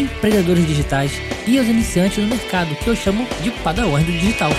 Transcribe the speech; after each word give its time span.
empreendedores 0.00 0.66
digitais 0.66 1.12
e 1.46 1.58
aos 1.58 1.68
iniciantes 1.68 2.18
no 2.18 2.28
mercado, 2.28 2.74
que 2.76 2.88
eu 2.88 2.96
chamo 2.96 3.26
de 3.42 3.50
padawans 3.50 4.04
do 4.04 4.12
digital. 4.12 4.50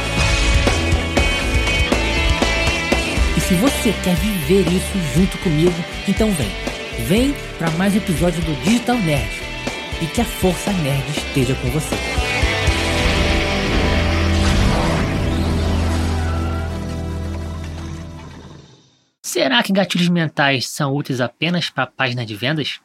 E 3.35 3.39
se 3.39 3.53
você 3.55 3.93
quer 4.03 4.15
viver 4.15 4.67
isso 4.71 4.97
junto 5.13 5.37
comigo, 5.39 5.75
então 6.07 6.31
vem. 6.31 6.51
Vem 7.07 7.35
para 7.57 7.69
mais 7.71 7.93
um 7.93 7.97
episódio 7.97 8.41
do 8.43 8.63
Digital 8.63 8.97
Nerd 8.97 9.29
e 10.01 10.05
que 10.07 10.21
a 10.21 10.25
força 10.25 10.71
nerd 10.71 11.03
esteja 11.09 11.55
com 11.55 11.69
você. 11.69 11.95
Será 19.21 19.61
que 19.61 19.73
gatilhos 19.73 20.07
mentais 20.07 20.67
são 20.67 20.93
úteis 20.93 21.19
apenas 21.19 21.69
para 21.69 21.83
a 21.83 21.87
página 21.87 22.25
de 22.25 22.35
vendas? 22.35 22.79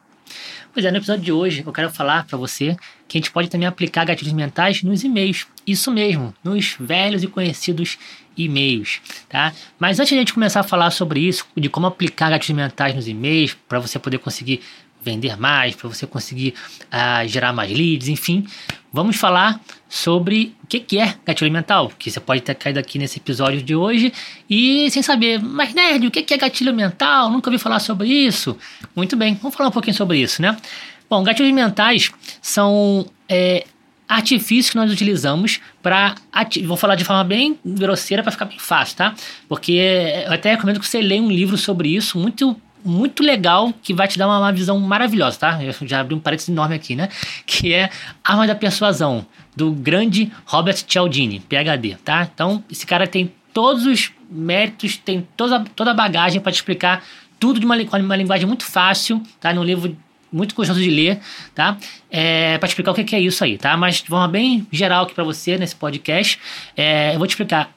Pois 0.72 0.84
é, 0.84 0.90
no 0.90 0.98
episódio 0.98 1.24
de 1.24 1.32
hoje 1.32 1.62
eu 1.66 1.72
quero 1.72 1.90
falar 1.90 2.26
para 2.26 2.38
você 2.38 2.76
que 3.08 3.18
a 3.18 3.20
gente 3.20 3.30
pode 3.30 3.48
também 3.48 3.66
aplicar 3.66 4.04
gatilhos 4.04 4.32
mentais 4.32 4.82
nos 4.82 5.02
e-mails. 5.02 5.46
Isso 5.66 5.90
mesmo, 5.90 6.34
nos 6.44 6.76
velhos 6.78 7.22
e 7.22 7.26
conhecidos 7.26 7.98
e-mails, 8.36 9.00
tá? 9.28 9.52
Mas 9.78 9.98
antes 9.98 10.10
de 10.10 10.16
a 10.16 10.18
gente 10.18 10.32
começar 10.32 10.60
a 10.60 10.64
falar 10.64 10.90
sobre 10.90 11.20
isso, 11.20 11.44
de 11.56 11.68
como 11.68 11.86
aplicar 11.86 12.30
gatilhos 12.30 12.56
mentais 12.56 12.94
nos 12.94 13.08
e-mails, 13.08 13.56
para 13.68 13.78
você 13.78 13.98
poder 13.98 14.18
conseguir 14.18 14.60
vender 15.02 15.38
mais, 15.38 15.74
para 15.74 15.88
você 15.88 16.06
conseguir 16.06 16.54
uh, 16.86 17.26
gerar 17.26 17.52
mais 17.52 17.70
leads, 17.70 18.08
enfim. 18.08 18.46
Vamos 18.92 19.16
falar 19.16 19.60
sobre 19.88 20.54
o 20.62 20.66
que, 20.66 20.80
que 20.80 20.98
é 20.98 21.14
gatilho 21.24 21.50
mental, 21.50 21.90
que 21.98 22.10
você 22.10 22.20
pode 22.20 22.42
ter 22.42 22.54
caído 22.54 22.78
aqui 22.78 22.98
nesse 22.98 23.18
episódio 23.18 23.62
de 23.62 23.74
hoje 23.74 24.12
e 24.48 24.90
sem 24.90 25.02
saber, 25.02 25.40
mas 25.40 25.74
nerd, 25.74 26.06
o 26.06 26.10
que, 26.10 26.22
que 26.22 26.34
é 26.34 26.36
gatilho 26.36 26.74
mental? 26.74 27.30
Nunca 27.30 27.50
ouvi 27.50 27.58
falar 27.58 27.80
sobre 27.80 28.08
isso. 28.08 28.56
Muito 28.94 29.16
bem, 29.16 29.34
vamos 29.34 29.56
falar 29.56 29.68
um 29.68 29.72
pouquinho 29.72 29.96
sobre 29.96 30.18
isso, 30.18 30.42
né? 30.42 30.56
Bom, 31.08 31.22
gatilhos 31.24 31.52
mentais 31.52 32.12
são 32.40 33.04
é, 33.28 33.64
artifícios 34.08 34.70
que 34.70 34.76
nós 34.76 34.92
utilizamos 34.92 35.60
para. 35.80 36.16
Vou 36.64 36.76
falar 36.76 36.96
de 36.96 37.04
forma 37.04 37.22
bem 37.22 37.58
grosseira 37.64 38.22
para 38.22 38.32
ficar 38.32 38.44
bem 38.44 38.58
fácil, 38.58 38.96
tá? 38.96 39.14
Porque 39.48 39.72
eu 40.26 40.32
até 40.32 40.50
recomendo 40.50 40.80
que 40.80 40.86
você 40.86 41.00
leia 41.00 41.22
um 41.22 41.30
livro 41.30 41.56
sobre 41.56 41.94
isso, 41.94 42.18
muito 42.18 42.60
muito 42.84 43.22
legal 43.22 43.72
que 43.82 43.92
vai 43.92 44.08
te 44.08 44.18
dar 44.18 44.26
uma, 44.26 44.38
uma, 44.38 44.52
visão 44.52 44.78
maravilhosa, 44.78 45.38
tá? 45.38 45.62
Eu 45.62 45.74
já 45.86 46.00
abri 46.00 46.14
um 46.14 46.20
parênteses 46.20 46.48
enorme 46.48 46.74
aqui, 46.74 46.96
né? 46.96 47.08
Que 47.46 47.72
é 47.72 47.90
Arma 48.24 48.46
da 48.46 48.54
Persuasão, 48.54 49.26
do 49.54 49.72
grande 49.72 50.30
Robert 50.46 50.76
Cialdini, 50.86 51.40
PhD, 51.40 51.96
tá? 52.04 52.28
Então, 52.32 52.62
esse 52.70 52.86
cara 52.86 53.06
tem 53.06 53.32
todos 53.52 53.86
os 53.86 54.12
méritos, 54.30 54.96
tem 54.96 55.26
toda, 55.36 55.64
toda 55.74 55.90
a 55.90 55.94
bagagem 55.94 56.40
para 56.40 56.52
te 56.52 56.56
explicar 56.56 57.04
tudo 57.38 57.58
de 57.58 57.66
uma, 57.66 57.76
uma 57.76 58.16
linguagem 58.16 58.46
muito 58.46 58.64
fácil, 58.64 59.22
tá? 59.40 59.52
Num 59.52 59.64
livro 59.64 59.96
muito 60.32 60.54
gostoso 60.54 60.80
de 60.80 60.90
ler, 60.90 61.20
tá? 61.54 61.76
É, 62.10 62.58
para 62.58 62.68
explicar 62.68 62.92
o 62.92 62.94
que 62.94 63.16
é 63.16 63.20
isso 63.20 63.42
aí, 63.42 63.58
tá? 63.58 63.76
Mas 63.76 63.96
de 63.96 64.08
forma 64.08 64.28
bem 64.28 64.66
geral 64.70 65.04
aqui 65.04 65.14
para 65.14 65.24
você 65.24 65.58
nesse 65.58 65.74
podcast, 65.74 66.38
é, 66.76 67.14
eu 67.14 67.18
vou 67.18 67.26
te 67.26 67.30
explicar. 67.30 67.70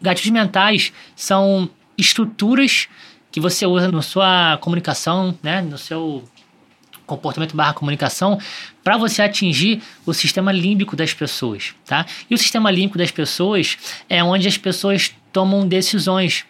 Gatilhos 0.00 0.30
mentais 0.30 0.92
são 1.16 1.68
estruturas 1.96 2.88
que 3.36 3.40
você 3.40 3.66
usa 3.66 3.92
na 3.92 4.00
sua 4.00 4.56
comunicação, 4.62 5.38
né, 5.42 5.60
no 5.60 5.76
seu 5.76 6.24
comportamento 7.04 7.54
barra 7.54 7.74
comunicação, 7.74 8.38
para 8.82 8.96
você 8.96 9.20
atingir 9.20 9.82
o 10.06 10.14
sistema 10.14 10.50
límbico 10.50 10.96
das 10.96 11.12
pessoas, 11.12 11.74
tá? 11.84 12.06
E 12.30 12.34
o 12.34 12.38
sistema 12.38 12.70
límbico 12.70 12.96
das 12.96 13.10
pessoas 13.10 13.76
é 14.08 14.24
onde 14.24 14.48
as 14.48 14.56
pessoas 14.56 15.14
tomam 15.34 15.68
decisões 15.68 16.46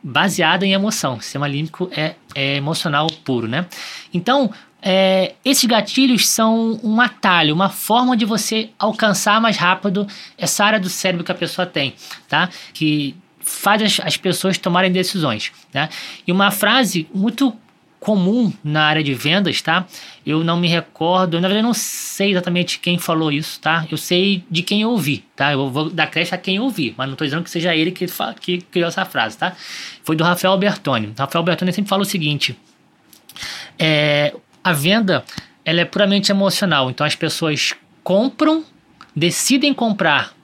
baseadas 0.00 0.68
em 0.68 0.74
emoção. 0.74 1.16
O 1.16 1.20
sistema 1.20 1.48
límbico 1.48 1.90
é, 1.90 2.14
é 2.36 2.54
emocional 2.54 3.08
puro, 3.24 3.48
né? 3.48 3.66
Então, 4.14 4.52
é, 4.80 5.34
esses 5.44 5.64
gatilhos 5.64 6.28
são 6.28 6.78
um 6.84 7.00
atalho, 7.00 7.52
uma 7.52 7.68
forma 7.68 8.16
de 8.16 8.24
você 8.24 8.70
alcançar 8.78 9.40
mais 9.40 9.56
rápido 9.56 10.06
essa 10.38 10.64
área 10.64 10.78
do 10.78 10.88
cérebro 10.88 11.24
que 11.24 11.32
a 11.32 11.34
pessoa 11.34 11.66
tem, 11.66 11.96
tá? 12.28 12.48
Que 12.72 13.16
faz 13.48 13.82
as, 13.82 14.00
as 14.06 14.16
pessoas 14.16 14.58
tomarem 14.58 14.92
decisões. 14.92 15.52
Né? 15.72 15.88
E 16.26 16.32
uma 16.32 16.50
frase 16.50 17.08
muito 17.14 17.56
comum 17.98 18.52
na 18.62 18.84
área 18.84 19.02
de 19.02 19.12
vendas, 19.12 19.60
tá? 19.60 19.84
Eu 20.24 20.44
não 20.44 20.56
me 20.56 20.68
recordo, 20.68 21.40
na 21.40 21.48
verdade 21.48 21.64
eu 21.64 21.66
não 21.66 21.74
sei 21.74 22.30
exatamente 22.30 22.78
quem 22.78 22.96
falou 22.96 23.32
isso, 23.32 23.58
tá? 23.58 23.86
Eu 23.90 23.96
sei 23.96 24.44
de 24.48 24.62
quem 24.62 24.82
eu 24.82 24.90
ouvi, 24.90 25.24
tá? 25.34 25.52
Eu 25.52 25.68
vou 25.68 25.90
dar 25.90 26.06
crédito 26.06 26.32
a 26.32 26.38
quem 26.38 26.56
eu 26.56 26.62
ouvi, 26.62 26.94
mas 26.96 27.08
não 27.08 27.14
estou 27.14 27.26
dizendo 27.26 27.42
que 27.42 27.50
seja 27.50 27.74
ele 27.74 27.90
que, 27.90 28.06
que 28.40 28.58
criou 28.58 28.86
essa 28.86 29.04
frase, 29.04 29.36
tá? 29.36 29.56
Foi 30.04 30.14
do 30.14 30.22
Rafael 30.22 30.52
Albertoni. 30.52 31.12
Rafael 31.18 31.40
Albertoni 31.40 31.72
sempre 31.72 31.88
fala 31.88 32.02
o 32.02 32.06
seguinte: 32.06 32.56
é, 33.76 34.32
a 34.62 34.72
venda 34.72 35.24
ela 35.64 35.80
é 35.80 35.84
puramente 35.84 36.30
emocional, 36.30 36.88
então 36.90 37.04
as 37.04 37.16
pessoas 37.16 37.74
compram, 38.04 38.64
decidem 39.14 39.74
comprar 39.74 40.37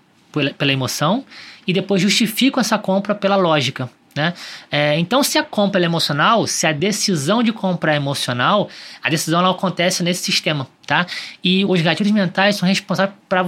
pela 0.56 0.72
emoção 0.72 1.24
e 1.66 1.72
depois 1.72 2.00
justificam 2.00 2.60
essa 2.60 2.78
compra 2.78 3.14
pela 3.14 3.36
lógica. 3.36 3.88
Né? 4.14 4.32
É, 4.70 4.98
então, 4.98 5.22
se 5.22 5.38
a 5.38 5.42
compra 5.42 5.80
é 5.80 5.84
emocional, 5.84 6.46
se 6.46 6.66
a 6.66 6.72
decisão 6.72 7.42
de 7.42 7.52
compra 7.52 7.92
é 7.92 7.96
emocional, 7.96 8.68
a 9.02 9.10
decisão 9.10 9.40
ela 9.40 9.50
acontece 9.50 10.02
nesse 10.02 10.22
sistema. 10.22 10.68
Tá? 10.86 11.06
E 11.42 11.64
os 11.64 11.80
gatilhos 11.80 12.12
mentais 12.12 12.56
são 12.56 12.68
responsáveis 12.68 13.16
para 13.28 13.46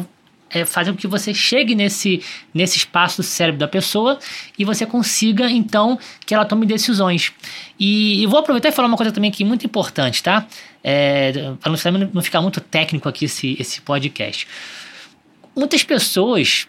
é, 0.51 0.65
fazer 0.65 0.91
com 0.93 0.97
que 0.97 1.07
você 1.07 1.33
chegue 1.33 1.75
nesse, 1.75 2.23
nesse 2.53 2.79
espaço 2.79 3.19
do 3.19 3.23
cérebro 3.23 3.61
da 3.61 3.69
pessoa 3.69 4.19
e 4.59 4.65
você 4.65 4.85
consiga, 4.85 5.49
então, 5.51 5.99
que 6.25 6.35
ela 6.35 6.45
tome 6.45 6.67
decisões. 6.67 7.33
E, 7.79 8.23
e 8.23 8.27
vou 8.27 8.41
aproveitar 8.41 8.69
e 8.69 8.73
falar 8.73 8.89
uma 8.89 8.97
coisa 8.97 9.13
também 9.13 9.31
que 9.31 9.45
é 9.45 9.47
muito 9.47 9.65
importante, 9.67 10.23
tá? 10.23 10.47
É, 10.83 11.53
para 11.61 11.93
não, 11.93 12.11
não 12.15 12.23
ficar 12.23 12.41
muito 12.41 12.61
técnico 12.61 13.09
aqui 13.09 13.27
esse, 13.27 13.57
esse 13.61 13.81
podcast. 13.81 14.49
Muitas 15.55 15.83
pessoas 15.83 16.69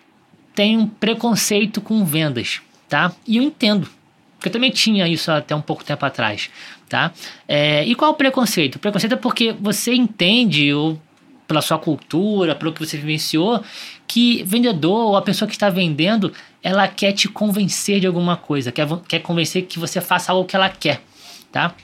tem 0.58 0.76
um 0.76 0.88
preconceito 0.88 1.80
com 1.80 2.04
vendas, 2.04 2.62
tá? 2.90 3.14
E 3.28 3.38
eu 3.38 3.44
entendo, 3.44 3.88
porque 4.36 4.48
eu 4.48 4.52
também 4.52 4.72
tinha 4.72 5.08
isso 5.08 5.32
até 5.32 5.56
um 5.56 5.62
pouco 5.62 5.84
tempo 5.84 6.04
atrás, 6.04 6.50
tá? 6.90 7.14
É, 7.48 7.86
e 7.86 7.94
qual 7.94 8.10
é 8.10 8.14
o 8.16 8.18
preconceito? 8.18 8.78
O 8.78 8.80
preconceito 8.80 9.14
é 9.14 9.18
porque 9.18 9.52
você 9.52 9.94
entende, 9.94 10.74
ou 10.74 11.00
pela 11.48 11.62
sua 11.62 11.78
cultura, 11.78 12.56
pelo 12.56 12.74
que 12.74 12.84
você 12.84 12.98
vivenciou, 12.98 13.64
que 14.08 14.42
vendedor 14.46 15.10
ou 15.10 15.16
a 15.16 15.22
pessoa 15.22 15.48
que 15.48 15.54
está 15.54 15.70
vendendo, 15.70 16.34
ela 16.64 16.88
quer 16.88 17.12
te 17.12 17.28
convencer 17.28 18.00
de 18.00 18.08
alguma 18.08 18.36
coisa, 18.36 18.72
quer, 18.72 18.88
quer 19.08 19.20
convencer 19.20 19.68
que 19.68 19.78
você 19.78 20.02
faça 20.02 20.32
algo 20.32 20.44
que 20.44 20.56
ela 20.56 20.70
quer, 20.70 21.04
tá? 21.52 21.76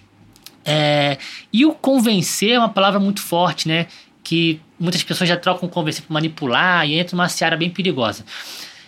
É, 0.66 1.20
e 1.54 1.64
o 1.64 1.74
convencer 1.74 2.54
é 2.54 2.58
uma 2.58 2.70
palavra 2.70 3.00
muito 3.00 3.22
forte, 3.22 3.68
né? 3.68 3.86
Que 4.24 4.60
muitas 4.84 5.02
pessoas 5.02 5.30
já 5.30 5.38
trocam 5.38 5.70
convencer 5.70 6.04
por 6.04 6.12
manipular 6.14 6.88
e 6.88 7.00
entra 7.00 7.16
uma 7.16 7.30
seara 7.30 7.56
bem 7.56 7.70
perigosa. 7.70 8.26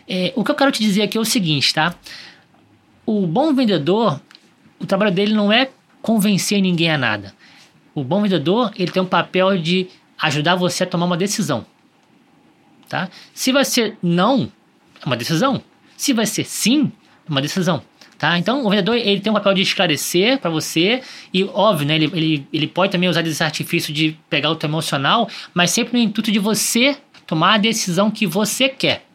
É, 0.07 0.33
o 0.35 0.43
que 0.43 0.51
eu 0.51 0.55
quero 0.55 0.71
te 0.71 0.81
dizer 0.81 1.03
aqui 1.03 1.17
é 1.17 1.21
o 1.21 1.25
seguinte, 1.25 1.73
tá? 1.73 1.95
O 3.05 3.25
bom 3.25 3.53
vendedor, 3.53 4.19
o 4.79 4.85
trabalho 4.85 5.11
dele 5.11 5.33
não 5.33 5.51
é 5.51 5.69
convencer 6.01 6.61
ninguém 6.61 6.91
a 6.91 6.97
nada. 6.97 7.33
O 7.93 8.03
bom 8.03 8.21
vendedor, 8.21 8.71
ele 8.77 8.91
tem 8.91 9.01
um 9.01 9.05
papel 9.05 9.57
de 9.57 9.87
ajudar 10.21 10.55
você 10.55 10.83
a 10.83 10.87
tomar 10.87 11.05
uma 11.05 11.17
decisão. 11.17 11.65
Tá? 12.89 13.09
Se 13.33 13.51
vai 13.51 13.63
ser 13.63 13.97
não, 14.03 14.51
é 15.01 15.05
uma 15.05 15.15
decisão. 15.15 15.63
Se 15.95 16.13
vai 16.13 16.25
ser 16.25 16.43
sim, 16.43 16.91
é 17.27 17.31
uma 17.31 17.41
decisão. 17.41 17.81
Tá? 18.17 18.37
Então, 18.37 18.65
o 18.65 18.69
vendedor 18.69 18.95
ele 18.95 19.19
tem 19.19 19.29
um 19.29 19.35
papel 19.35 19.53
de 19.53 19.61
esclarecer 19.61 20.39
para 20.39 20.49
você 20.49 21.01
e, 21.33 21.43
óbvio, 21.43 21.85
né, 21.85 21.95
ele, 21.95 22.09
ele, 22.13 22.47
ele 22.51 22.67
pode 22.67 22.91
também 22.91 23.09
usar 23.09 23.25
esse 23.27 23.43
artifício 23.43 23.93
de 23.93 24.17
pegar 24.29 24.49
o 24.49 24.55
teu 24.55 24.69
emocional, 24.69 25.27
mas 25.53 25.71
sempre 25.71 25.97
no 25.97 26.03
intuito 26.03 26.31
de 26.31 26.39
você 26.39 26.95
tomar 27.27 27.55
a 27.55 27.57
decisão 27.57 28.09
que 28.09 28.25
você 28.25 28.69
quer. 28.69 29.05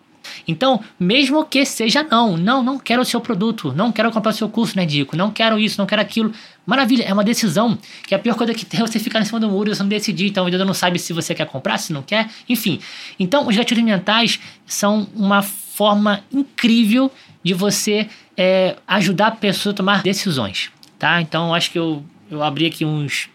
Então, 0.47 0.81
mesmo 0.99 1.45
que 1.45 1.65
seja 1.65 2.03
não, 2.03 2.37
não, 2.37 2.63
não 2.63 2.79
quero 2.79 3.03
o 3.03 3.05
seu 3.05 3.21
produto, 3.21 3.73
não 3.75 3.91
quero 3.91 4.11
comprar 4.11 4.31
o 4.31 4.35
seu 4.35 4.49
curso, 4.49 4.77
né, 4.77 4.85
Dico? 4.85 5.17
Não 5.17 5.31
quero 5.31 5.59
isso, 5.59 5.79
não 5.79 5.87
quero 5.87 6.03
aquilo. 6.03 6.33
Maravilha, 6.67 7.05
é 7.05 7.13
uma 7.13 7.25
decisão. 7.25 7.79
Que 8.07 8.15
a 8.15 8.19
pior 8.19 8.35
coisa 8.35 8.55
que 8.55 8.65
tem 8.65 8.81
é 8.81 8.83
você 8.87 8.99
ficar 8.99 9.21
em 9.21 9.25
cima 9.25 9.41
do 9.41 9.49
muro 9.49 9.71
e 9.71 9.75
você 9.75 9.83
não 9.83 9.89
decidir. 9.89 10.27
Então, 10.27 10.43
o 10.43 10.47
vendedor 10.47 10.67
não 10.67 10.75
sabe 10.75 10.99
se 10.99 11.13
você 11.13 11.35
quer 11.35 11.47
comprar, 11.47 11.79
se 11.79 11.93
não 11.93 12.03
quer, 12.03 12.29
enfim. 12.49 12.81
Então, 13.19 13.47
os 13.47 13.57
gatilhos 13.57 13.85
mentais 13.85 14.39
são 14.67 15.09
uma 15.15 15.43
forma 15.43 16.23
incrível 16.33 17.11
de 17.43 17.55
você 17.55 18.09
é, 18.37 18.77
ajudar 18.87 19.29
a 19.29 19.31
pessoa 19.33 19.73
a 19.73 19.77
tomar 19.77 20.03
decisões, 20.03 20.71
tá? 20.99 21.21
Então, 21.21 21.55
acho 21.55 21.71
que 21.71 21.79
eu, 21.79 22.05
eu 22.31 22.43
abri 22.43 22.67
aqui 22.67 22.85
uns 22.85 23.29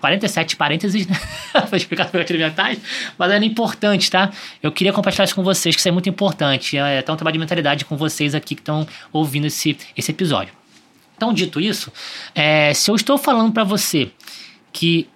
47 0.00 0.56
parênteses, 0.56 1.06
né? 1.06 1.16
para 1.52 1.76
explicar 1.76 2.10
gatilhos 2.10 2.42
mentais, 2.42 2.78
mas 3.16 3.30
era 3.30 3.44
importante, 3.44 4.10
tá? 4.10 4.30
Eu 4.62 4.72
queria 4.72 4.92
compartilhar 4.92 5.24
isso 5.24 5.34
com 5.34 5.44
vocês, 5.44 5.74
que 5.74 5.80
isso 5.80 5.88
é 5.88 5.92
muito 5.92 6.08
importante. 6.08 6.76
É, 6.76 6.98
é 6.98 7.12
um 7.12 7.16
trabalho 7.16 7.32
de 7.34 7.38
mentalidade 7.38 7.84
com 7.84 7.96
vocês 7.96 8.34
aqui 8.34 8.54
que 8.54 8.60
estão 8.60 8.86
ouvindo 9.12 9.46
esse, 9.46 9.76
esse 9.96 10.10
episódio. 10.10 10.52
Então, 11.16 11.32
dito 11.32 11.60
isso, 11.60 11.92
é, 12.34 12.74
se 12.74 12.90
eu 12.90 12.96
estou 12.96 13.16
falando 13.16 13.52
para 13.52 13.62
você 13.62 14.10
que 14.72 15.08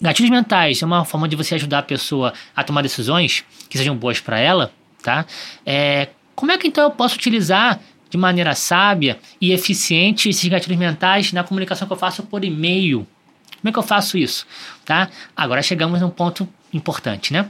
gatilhos 0.00 0.30
mentais 0.30 0.82
é 0.82 0.86
uma 0.86 1.04
forma 1.04 1.28
de 1.28 1.36
você 1.36 1.54
ajudar 1.54 1.78
a 1.78 1.82
pessoa 1.82 2.32
a 2.54 2.64
tomar 2.64 2.82
decisões 2.82 3.44
que 3.68 3.78
sejam 3.78 3.96
boas 3.96 4.18
para 4.18 4.40
ela, 4.40 4.72
tá? 5.02 5.24
É, 5.64 6.08
como 6.36 6.52
é 6.52 6.58
que 6.58 6.68
então 6.68 6.84
eu 6.84 6.90
posso 6.90 7.16
utilizar 7.16 7.80
de 8.08 8.16
maneira 8.16 8.54
sábia 8.54 9.18
e 9.40 9.52
eficiente 9.52 10.28
esses 10.28 10.46
gatilhos 10.48 10.78
mentais 10.78 11.32
na 11.32 11.42
comunicação 11.42 11.88
que 11.88 11.92
eu 11.92 11.96
faço 11.96 12.22
por 12.22 12.44
e-mail? 12.44 13.06
Como 13.60 13.70
é 13.70 13.72
que 13.72 13.78
eu 13.78 13.82
faço 13.82 14.16
isso? 14.16 14.46
Tá? 14.84 15.08
Agora 15.34 15.62
chegamos 15.62 16.00
num 16.00 16.10
ponto 16.10 16.48
importante, 16.72 17.32
né? 17.32 17.48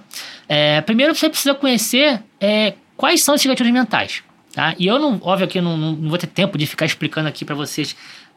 É, 0.48 0.80
primeiro 0.80 1.14
você 1.14 1.28
precisa 1.28 1.54
conhecer 1.54 2.22
é, 2.40 2.74
quais 2.96 3.22
são 3.22 3.34
esses 3.34 3.46
gatilhos 3.46 3.72
mentais. 3.72 4.22
Tá? 4.54 4.74
E 4.78 4.86
eu 4.86 4.98
não, 4.98 5.20
óbvio 5.20 5.46
que 5.48 5.58
eu 5.58 5.62
não, 5.62 5.76
não 5.76 6.08
vou 6.08 6.16
ter 6.16 6.28
tempo 6.28 6.56
de 6.56 6.66
ficar 6.66 6.86
explicando 6.86 7.28
aqui 7.28 7.44
para 7.44 7.54
vocês. 7.54 7.94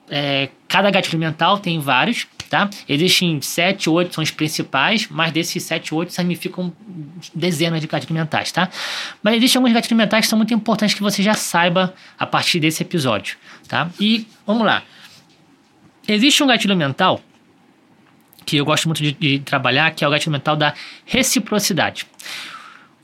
É, 0.09 0.49
cada 0.67 0.89
gatilho 0.89 1.19
mental 1.19 1.59
tem 1.59 1.79
vários, 1.79 2.27
tá? 2.49 2.69
Existem 2.87 3.39
sete, 3.41 3.89
oito 3.89 4.15
são 4.15 4.23
os 4.23 4.31
principais, 4.31 5.07
mas 5.09 5.31
desses 5.31 5.63
sete, 5.63 5.93
oito 5.93 6.11
significam 6.11 6.73
dezenas 7.33 7.81
de 7.81 7.87
gatilhos 7.87 8.13
mentais, 8.13 8.51
tá? 8.51 8.69
Mas 9.21 9.35
existem 9.35 9.59
alguns 9.59 9.73
gatilhos 9.73 9.97
mentais 9.97 10.25
que 10.25 10.29
são 10.29 10.37
muito 10.37 10.53
importantes 10.53 10.95
que 10.95 11.01
você 11.01 11.21
já 11.21 11.33
saiba 11.33 11.93
a 12.17 12.25
partir 12.25 12.59
desse 12.59 12.83
episódio, 12.83 13.37
tá? 13.67 13.89
E 13.99 14.27
vamos 14.45 14.65
lá. 14.65 14.83
Existe 16.07 16.43
um 16.43 16.47
gatilho 16.47 16.75
mental 16.75 17.21
que 18.45 18.57
eu 18.57 18.65
gosto 18.65 18.85
muito 18.87 19.03
de, 19.03 19.11
de 19.11 19.39
trabalhar, 19.39 19.91
que 19.91 20.03
é 20.03 20.07
o 20.07 20.11
gatilho 20.11 20.31
mental 20.31 20.55
da 20.55 20.73
reciprocidade 21.05 22.07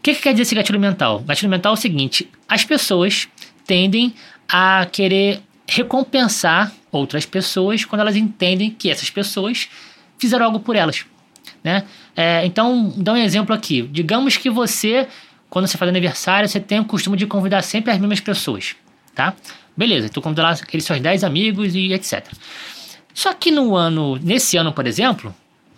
que, 0.05 0.13
que 0.13 0.21
quer 0.21 0.33
dizer 0.33 0.43
esse 0.43 0.53
gatilho 0.53 0.79
mental? 0.79 1.19
Gatilho 1.21 1.49
mental 1.49 1.73
é 1.73 1.73
o 1.73 1.77
seguinte: 1.77 2.29
as 2.47 2.63
pessoas 2.63 3.27
tendem 3.65 4.13
a 4.47 4.85
querer 4.91 5.41
recompensar 5.67 6.71
outras 6.99 7.25
pessoas 7.25 7.85
quando 7.85 8.01
elas 8.01 8.15
entendem 8.15 8.69
que 8.69 8.89
essas 8.89 9.09
pessoas 9.09 9.69
fizeram 10.17 10.45
algo 10.45 10.59
por 10.59 10.75
elas. 10.75 11.05
Né? 11.63 11.83
É, 12.15 12.45
então, 12.45 12.93
dá 12.95 13.13
um 13.13 13.17
exemplo 13.17 13.53
aqui. 13.53 13.81
Digamos 13.83 14.37
que 14.37 14.49
você, 14.49 15.07
quando 15.49 15.67
você 15.67 15.77
faz 15.77 15.89
aniversário, 15.89 16.47
você 16.47 16.59
tem 16.59 16.79
o 16.79 16.85
costume 16.85 17.17
de 17.17 17.25
convidar 17.25 17.61
sempre 17.61 17.91
as 17.91 17.99
mesmas 17.99 18.19
pessoas. 18.19 18.75
Tá? 19.13 19.33
Beleza, 19.75 20.09
tu 20.09 20.21
convida 20.21 20.43
lá 20.43 20.51
aqueles 20.51 20.85
seus 20.85 20.99
10 20.99 21.23
amigos 21.23 21.75
e 21.75 21.93
etc. 21.93 22.25
Só 23.13 23.33
que 23.33 23.51
no 23.51 23.75
ano, 23.75 24.17
nesse 24.17 24.57
ano, 24.57 24.71
por 24.73 24.85
exemplo, 24.85 25.33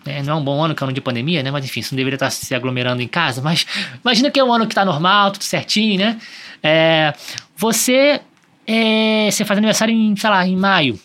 é, 0.06 0.24
não 0.24 0.34
é 0.34 0.36
um 0.38 0.44
bom 0.44 0.63
ano, 0.63 0.74
que 0.74 0.81
é 0.81 0.86
um 0.86 0.88
ano 0.88 0.96
de 0.96 1.02
pandemia, 1.02 1.44
né? 1.44 1.52
Mas 1.52 1.66
enfim, 1.66 1.81
você 1.81 1.94
não 1.94 1.98
deveria 1.98 2.16
estar 2.16 2.30
se 2.30 2.54
aglomerando 2.56 3.02
em 3.02 3.08
casa. 3.08 3.42
Mas 3.42 3.66
imagina 4.04 4.31
que 4.31 4.40
é 4.40 4.44
um 4.44 4.52
ano 4.52 4.66
que 4.66 4.72
está 4.72 4.86
normal, 4.86 5.31
tudo 5.31 5.44
certinho, 5.44 6.00
né? 6.00 6.18
É, 6.63 7.13
você, 7.56 8.22
é, 8.66 9.30
você 9.31 9.46
faz 9.46 9.58
aniversário 9.58 9.94
em, 9.94 10.16
sei 10.16 10.30
lá, 10.30 10.48
em 10.48 10.56
maio. 10.56 11.00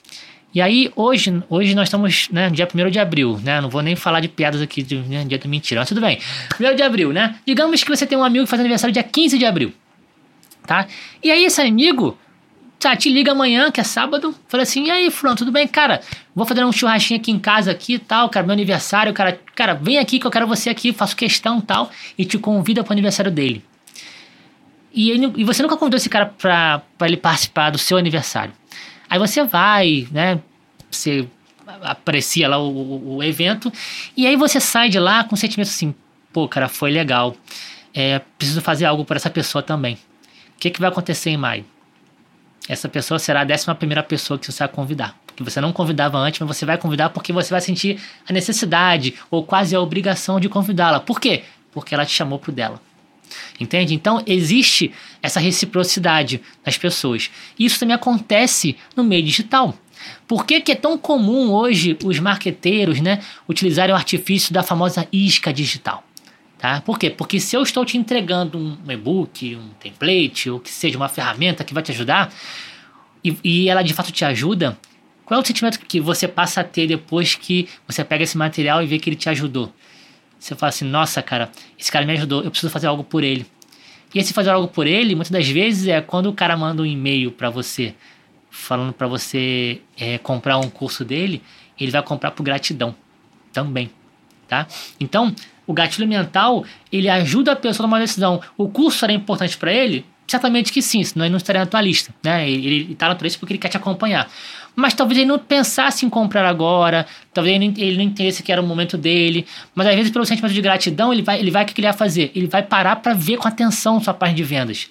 E 0.55 0.61
aí, 0.61 0.93
hoje, 0.95 1.43
hoje 1.49 1.75
nós 1.75 1.89
estamos, 1.89 2.29
né, 2.31 2.51
dia 2.51 2.69
1 2.73 2.91
de 2.91 2.99
abril, 2.99 3.41
né? 3.43 3.61
Não 3.61 3.71
vou 3.71 3.81
nem 3.81 3.97
falar 3.97 4.21
de 4.21 4.29
piadas 4.29 4.61
aqui, 4.61 4.83
de, 4.83 4.97
né, 4.97 5.25
dia 5.25 5.39
da 5.39 5.49
mentira, 5.49 5.81
mas 5.81 5.89
tudo 5.89 6.01
bem. 6.01 6.19
1 6.61 6.77
de 6.77 6.83
abril, 6.83 7.11
né? 7.11 7.37
Digamos 7.47 7.83
que 7.83 7.89
você 7.89 8.07
tem 8.07 8.19
um 8.19 8.25
amigo 8.25 8.45
que 8.45 8.51
faz 8.51 8.61
aniversário 8.61 8.93
dia 8.93 9.03
15 9.03 9.39
de 9.39 9.47
abril, 9.47 9.73
tá? 10.67 10.87
E 11.23 11.31
aí, 11.31 11.47
esse 11.47 11.59
amigo, 11.63 12.19
tá, 12.79 12.95
te 12.95 13.09
liga 13.09 13.33
amanhã, 13.33 13.71
que 13.71 13.81
é 13.81 13.85
sábado, 13.85 14.35
fala 14.47 14.65
assim, 14.65 14.89
e 14.89 14.91
aí, 14.91 15.11
Fulano, 15.11 15.39
tudo 15.39 15.51
bem? 15.51 15.67
Cara, 15.67 16.03
vou 16.35 16.45
fazer 16.45 16.63
um 16.67 16.73
churrasquinho 16.73 17.19
aqui 17.19 17.31
em 17.31 17.39
casa 17.39 17.71
aqui 17.71 17.95
e 17.95 17.99
tal, 17.99 18.29
cara, 18.29 18.45
meu 18.45 18.53
aniversário, 18.53 19.15
cara, 19.15 19.41
cara, 19.55 19.73
vem 19.73 19.97
aqui 19.97 20.19
que 20.19 20.27
eu 20.27 20.31
quero 20.31 20.47
você 20.47 20.69
aqui, 20.69 20.93
faço 20.93 21.17
questão 21.17 21.63
tal, 21.63 21.91
e 22.19 22.27
te 22.27 22.37
convida 22.37 22.85
pro 22.85 22.93
aniversário 22.93 23.31
dele. 23.33 23.65
E, 24.93 25.11
ele, 25.11 25.33
e 25.37 25.45
você 25.45 25.63
nunca 25.63 25.79
convidou 25.79 25.97
esse 25.97 26.11
cara 26.11 26.27
pra, 26.27 26.83
pra 26.99 27.07
ele 27.09 27.17
participar 27.17 27.71
do 27.71 27.79
seu 27.79 27.97
aniversário. 27.97 28.53
Aí 29.13 29.19
você 29.19 29.45
vai, 29.45 30.09
né, 30.11 30.41
você 30.91 31.29
aprecia 31.83 32.49
lá 32.49 32.57
o, 32.57 32.71
o, 32.71 33.17
o 33.17 33.23
evento, 33.23 33.71
e 34.17 34.27
aí 34.27 34.37
você 34.37 34.59
sai 34.59 34.89
de 34.89 34.99
lá 34.99 35.23
com 35.23 35.35
um 35.35 35.37
sentimento 35.37 35.69
assim, 35.69 35.95
pô, 36.33 36.49
cara, 36.49 36.67
foi 36.67 36.91
legal, 36.91 37.37
é, 37.93 38.21
preciso 38.39 38.63
fazer 38.63 38.87
algo 38.87 39.05
por 39.05 39.15
essa 39.15 39.29
pessoa 39.29 39.63
também. 39.63 39.97
O 40.57 40.59
que, 40.59 40.71
que 40.71 40.81
vai 40.81 40.89
acontecer 40.89 41.29
em 41.29 41.37
maio? 41.37 41.63
essa 42.67 42.89
pessoa 42.89 43.19
será 43.19 43.43
a 43.43 43.45
décima 43.45 43.75
primeira 43.75 44.03
pessoa 44.03 44.39
que 44.39 44.51
você 44.51 44.61
vai 44.61 44.69
convidar. 44.69 45.15
Que 45.35 45.43
você 45.43 45.61
não 45.61 45.75
convidava 45.75 46.17
antes, 46.17 46.41
mas 46.41 46.57
você 46.57 46.65
vai 46.65 46.79
convidar 46.79 47.11
porque 47.11 47.35
você 47.35 47.51
vai 47.51 47.61
sentir 47.61 48.01
a 48.27 48.33
necessidade 48.33 49.15
ou 49.31 49.45
quase 49.45 49.77
a 49.77 49.81
obrigação 49.81 50.41
de 50.41 50.49
convidá-la. 50.49 51.01
Por 51.01 51.21
quê? 51.21 51.43
Porque 51.71 51.95
ela 51.95 52.07
te 52.07 52.15
chamou 52.15 52.39
pro 52.39 52.51
dela. 52.51 52.81
Entende? 53.61 53.95
Então 53.95 54.23
existe 54.27 54.93
essa 55.23 55.41
reciprocidade 55.41 56.41
das 56.65 56.77
pessoas. 56.77 57.31
Isso 57.59 57.79
também 57.79 57.95
acontece 57.95 58.77
no 58.97 59.05
meio 59.05 59.23
digital. 59.23 59.77
Por 60.27 60.45
que, 60.45 60.61
que 60.61 60.73
é 60.73 60.75
tão 60.75 60.99
comum 60.99 61.53
hoje 61.53 61.97
os 62.05 62.19
marqueteiros 62.19 63.01
né, 63.01 63.21
utilizarem 63.49 63.95
o 63.95 63.97
artifício 63.97 64.53
da 64.53 64.63
famosa 64.63 65.07
isca 65.13 65.53
digital? 65.53 66.05
Tá? 66.59 66.81
Por 66.81 66.99
quê? 66.99 67.11
Porque 67.11 67.41
se 67.41 67.57
eu 67.57 67.63
estou 67.63 67.85
te 67.85 67.99
entregando 67.99 68.57
um 68.57 68.79
e-book, 68.91 69.57
um 69.57 69.71
template, 69.81 70.49
ou 70.49 70.61
que 70.61 70.71
seja 70.71 70.97
uma 70.97 71.09
ferramenta 71.09 71.65
que 71.65 71.75
vai 71.75 71.83
te 71.83 71.91
ajudar, 71.91 72.33
e, 73.25 73.37
e 73.43 73.69
ela 73.69 73.83
de 73.83 73.93
fato 73.93 74.13
te 74.13 74.25
ajuda, 74.25 74.79
qual 75.25 75.41
é 75.41 75.43
o 75.43 75.47
sentimento 75.47 75.81
que 75.81 76.01
você 76.01 76.29
passa 76.29 76.61
a 76.61 76.65
ter 76.65 76.87
depois 76.87 77.35
que 77.35 77.69
você 77.87 78.05
pega 78.05 78.23
esse 78.23 78.37
material 78.37 78.83
e 78.83 78.87
vê 78.87 78.99
que 78.99 79.09
ele 79.09 79.17
te 79.17 79.29
ajudou? 79.29 79.73
Você 80.43 80.57
fala 80.57 80.71
assim, 80.71 80.85
nossa, 80.85 81.23
cara, 81.23 81.53
esse 81.79 81.91
cara 81.91 82.05
me 82.05 82.13
ajudou, 82.15 82.43
eu 82.43 82.51
preciso 82.51 82.69
fazer 82.73 82.89
algo 82.89 83.05
por 83.05 83.23
ele. 83.23 83.47
E 84.13 84.19
esse 84.19 84.33
fazer 84.33 84.51
algo 84.51 84.67
por 84.67 84.89
ele, 84.89 85.15
muitas 85.15 85.31
das 85.31 85.49
vezes, 85.49 85.87
é 85.87 86.01
quando 86.01 86.27
o 86.27 86.33
cara 86.33 86.57
manda 86.57 86.83
um 86.83 86.85
e-mail 86.85 87.31
para 87.31 87.49
você, 87.49 87.95
falando 88.51 88.93
para 88.93 89.07
você 89.07 89.81
é, 89.97 90.19
comprar 90.19 90.59
um 90.59 90.69
curso 90.69 91.05
dele, 91.05 91.41
ele 91.79 91.93
vai 91.93 92.03
comprar 92.03 92.33
por 92.33 92.43
gratidão 92.43 92.93
também, 93.53 93.89
tá? 94.49 94.67
Então, 94.99 95.33
o 95.65 95.73
gatilho 95.73 96.09
mental, 96.09 96.65
ele 96.91 97.09
ajuda 97.09 97.53
a 97.53 97.57
pessoa 97.57 97.85
a 97.85 97.87
tomar 97.87 97.99
uma 97.99 98.05
decisão. 98.05 98.43
O 98.59 98.69
curso 98.69 98.99
será 98.99 99.13
importante 99.13 99.57
para 99.57 99.73
ele? 99.73 100.05
Certamente 100.27 100.73
que 100.73 100.83
sim, 100.83 101.05
senão 101.05 101.25
ele 101.25 101.31
não 101.31 101.37
estaria 101.37 101.61
na 101.61 101.67
tua 101.67 101.81
lista. 101.81 102.13
Né? 102.21 102.51
Ele 102.51 102.93
está 102.93 103.09
na 103.09 103.15
tua 103.15 103.27
lista 103.27 103.39
porque 103.39 103.53
ele 103.53 103.61
quer 103.61 103.69
te 103.69 103.77
acompanhar. 103.77 104.29
Mas 104.75 104.95
talvez 104.95 105.19
ele 105.19 105.29
não 105.29 105.39
pensasse 105.39 106.07
em 106.07 106.09
comprar 106.09 106.47
agora, 106.47 107.07
talvez 107.33 107.61
ele 107.61 107.97
não, 107.97 108.03
entendesse 108.03 108.43
que 108.43 108.51
era 108.51 108.61
o 108.61 108.65
momento 108.65 108.97
dele. 108.97 109.47
Mas 109.75 109.87
às 109.87 109.95
vezes, 109.95 110.11
pelo 110.11 110.25
sentimento 110.25 110.55
de 110.55 110.61
gratidão, 110.63 111.13
ele 111.13 111.23
vai, 111.23 111.39
ele 111.39 111.51
vai 111.51 111.65
o 111.65 111.67
que 111.67 111.79
ele 111.79 111.87
vai 111.87 111.97
fazer? 111.97 112.33
Ele 112.35 112.47
vai 112.47 112.63
parar 112.63 112.97
para 112.97 113.13
ver 113.13 113.37
com 113.37 113.47
atenção 113.47 114.01
sua 114.01 114.15
página 114.15 114.37
de 114.37 114.45
vendas 114.45 114.89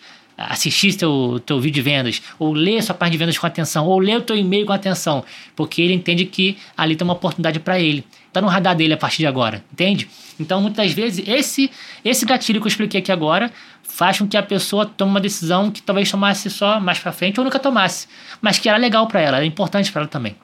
assistir 0.50 0.94
teu, 0.96 1.42
teu 1.46 1.60
vídeo 1.60 1.76
de 1.76 1.82
vendas, 1.82 2.22
ou 2.40 2.54
ler 2.54 2.82
sua 2.82 2.96
parte 2.96 3.12
de 3.12 3.18
vendas 3.18 3.38
com 3.38 3.46
atenção, 3.46 3.86
ou 3.86 4.00
ler 4.00 4.18
o 4.18 4.22
teu 4.22 4.36
e-mail 4.36 4.66
com 4.66 4.74
atenção, 4.74 5.24
porque 5.56 5.82
ele 5.82 5.94
entende 5.94 6.26
que 6.26 6.58
ali 6.76 6.96
tem 6.96 7.06
uma 7.06 7.14
oportunidade 7.14 7.60
para 7.60 7.80
ele. 7.80 8.06
Está 8.28 8.42
no 8.42 8.48
radar 8.48 8.76
dele 8.76 8.94
a 8.94 8.98
partir 8.98 9.20
de 9.20 9.28
agora, 9.28 9.64
entende? 9.72 10.08
Então, 10.40 10.62
muitas 10.62 10.92
vezes, 10.94 11.28
esse, 11.28 11.70
esse 12.04 12.26
gatilho 12.26 12.60
que 12.60 12.68
eu 12.68 12.70
expliquei 12.70 13.00
aqui 13.02 13.12
agora 13.12 13.52
faz 13.92 14.18
com 14.18 14.28
que 14.28 14.38
a 14.38 14.44
pessoa 14.44 14.86
tome 14.86 15.12
uma 15.12 15.20
decisão 15.20 15.70
que 15.70 15.82
talvez 15.82 16.10
tomasse 16.10 16.50
só 16.50 16.80
mais 16.80 16.98
para 16.98 17.12
frente 17.12 17.40
ou 17.40 17.44
nunca 17.44 17.60
tomasse, 17.60 18.08
mas 18.42 18.58
que 18.58 18.70
era 18.70 18.78
legal 18.78 19.06
para 19.06 19.20
ela, 19.20 19.38
era 19.38 19.46
importante 19.46 19.92
para 19.92 20.02
ela 20.02 20.08
também. 20.08 20.36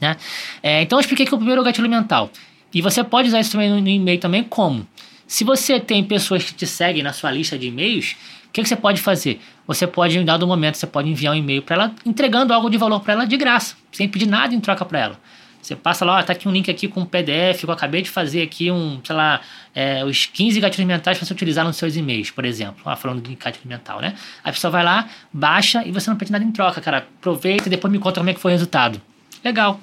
Né? 0.00 0.16
É, 0.62 0.82
então, 0.82 0.98
eu 0.98 1.00
expliquei 1.00 1.24
aqui 1.24 1.34
o 1.34 1.38
primeiro 1.38 1.62
gatilho 1.64 1.88
mental. 1.88 2.30
E 2.72 2.82
você 2.82 3.02
pode 3.02 3.28
usar 3.28 3.40
isso 3.40 3.52
também 3.52 3.70
no, 3.70 3.80
no 3.80 3.88
e-mail 3.88 4.20
também 4.20 4.44
como? 4.44 4.86
Se 5.26 5.44
você 5.44 5.80
tem 5.80 6.04
pessoas 6.04 6.44
que 6.44 6.52
te 6.52 6.66
seguem 6.66 7.02
na 7.02 7.12
sua 7.12 7.30
lista 7.30 7.58
de 7.58 7.68
e-mails, 7.68 8.16
o 8.46 8.52
que, 8.52 8.62
que 8.62 8.68
você 8.68 8.76
pode 8.76 9.00
fazer? 9.00 9.40
Você 9.66 9.86
pode, 9.86 10.18
em 10.18 10.24
dado 10.24 10.46
momento, 10.46 10.76
você 10.76 10.86
pode 10.86 11.08
enviar 11.08 11.32
um 11.32 11.36
e-mail 11.36 11.62
para 11.62 11.76
ela 11.76 11.94
entregando 12.04 12.52
algo 12.52 12.68
de 12.68 12.76
valor 12.76 13.00
para 13.00 13.14
ela 13.14 13.24
de 13.24 13.36
graça, 13.36 13.76
sem 13.90 14.08
pedir 14.08 14.26
nada 14.26 14.54
em 14.54 14.60
troca 14.60 14.84
para 14.84 14.98
ela. 14.98 15.20
Você 15.64 15.74
passa 15.74 16.04
lá, 16.04 16.18
ó, 16.18 16.22
tá 16.22 16.34
aqui 16.34 16.46
um 16.46 16.52
link 16.52 16.70
aqui 16.70 16.86
com 16.86 17.00
um 17.00 17.06
PDF, 17.06 17.60
que 17.60 17.64
eu 17.64 17.72
acabei 17.72 18.02
de 18.02 18.10
fazer 18.10 18.42
aqui 18.42 18.70
um, 18.70 19.00
sei 19.02 19.16
lá, 19.16 19.40
é, 19.74 20.04
os 20.04 20.26
15 20.26 20.60
gatilhos 20.60 20.86
mentais 20.86 21.16
para 21.16 21.26
você 21.26 21.32
utilizar 21.32 21.64
nos 21.64 21.78
seus 21.78 21.96
e-mails, 21.96 22.30
por 22.30 22.44
exemplo. 22.44 22.82
Ó, 22.84 22.94
falando 22.94 23.22
de 23.22 23.34
gatilho 23.34 23.66
mental, 23.66 23.98
né? 23.98 24.14
A 24.42 24.52
pessoa 24.52 24.70
vai 24.70 24.84
lá, 24.84 25.08
baixa 25.32 25.82
e 25.86 25.90
você 25.90 26.10
não 26.10 26.18
pede 26.18 26.30
nada 26.30 26.44
em 26.44 26.52
troca, 26.52 26.82
cara. 26.82 26.98
Aproveita 26.98 27.68
e 27.68 27.70
depois 27.70 27.90
me 27.90 27.98
conta 27.98 28.20
como 28.20 28.28
é 28.28 28.34
que 28.34 28.40
foi 28.40 28.52
o 28.52 28.54
resultado. 28.54 29.00
Legal. 29.42 29.80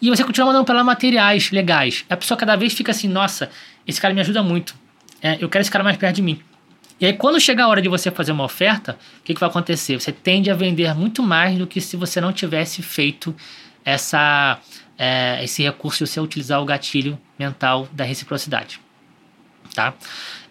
E 0.00 0.08
você 0.08 0.24
continua 0.24 0.46
mandando 0.46 0.64
para 0.64 0.76
ela 0.76 0.84
materiais 0.84 1.50
legais. 1.50 2.06
A 2.08 2.16
pessoa 2.16 2.38
cada 2.38 2.56
vez 2.56 2.72
fica 2.72 2.92
assim, 2.92 3.08
nossa, 3.08 3.50
esse 3.86 4.00
cara 4.00 4.14
me 4.14 4.22
ajuda 4.22 4.42
muito. 4.42 4.74
É, 5.20 5.36
eu 5.38 5.50
quero 5.50 5.60
esse 5.60 5.70
cara 5.70 5.84
mais 5.84 5.98
perto 5.98 6.16
de 6.16 6.22
mim. 6.22 6.40
E 6.98 7.04
aí, 7.04 7.12
quando 7.12 7.38
chegar 7.38 7.64
a 7.64 7.68
hora 7.68 7.82
de 7.82 7.90
você 7.90 8.10
fazer 8.10 8.32
uma 8.32 8.44
oferta, 8.44 8.96
o 9.20 9.22
que, 9.22 9.34
que 9.34 9.40
vai 9.40 9.50
acontecer? 9.50 10.00
Você 10.00 10.12
tende 10.12 10.50
a 10.50 10.54
vender 10.54 10.94
muito 10.94 11.22
mais 11.22 11.58
do 11.58 11.66
que 11.66 11.78
se 11.78 11.94
você 11.94 12.22
não 12.22 12.32
tivesse 12.32 12.80
feito 12.80 13.34
essa, 13.84 14.58
é, 14.98 15.42
esse 15.42 15.62
recurso 15.62 16.06
se 16.06 16.12
você 16.12 16.20
utilizar 16.20 16.60
o 16.60 16.64
gatilho 16.64 17.18
mental 17.38 17.88
da 17.92 18.04
reciprocidade. 18.04 18.80
Tá? 19.74 19.94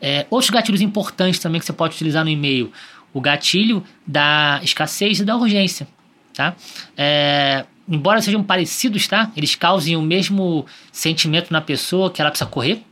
É, 0.01 0.25
outros 0.29 0.49
gatilhos 0.49 0.81
importantes 0.81 1.39
também 1.39 1.59
que 1.59 1.65
você 1.65 1.73
pode 1.73 1.95
utilizar 1.95 2.23
no 2.23 2.29
e-mail: 2.29 2.71
o 3.13 3.21
gatilho 3.21 3.83
da 4.05 4.59
escassez 4.63 5.19
e 5.19 5.25
da 5.25 5.35
urgência. 5.35 5.87
Tá? 6.33 6.55
É, 6.97 7.65
embora 7.87 8.21
sejam 8.21 8.41
parecidos, 8.41 9.07
tá? 9.07 9.31
Eles 9.35 9.53
causem 9.55 9.95
o 9.95 10.01
mesmo 10.01 10.65
sentimento 10.91 11.51
na 11.51 11.61
pessoa 11.61 12.09
que 12.09 12.21
ela 12.21 12.31
precisa 12.31 12.49
correr, 12.49 12.83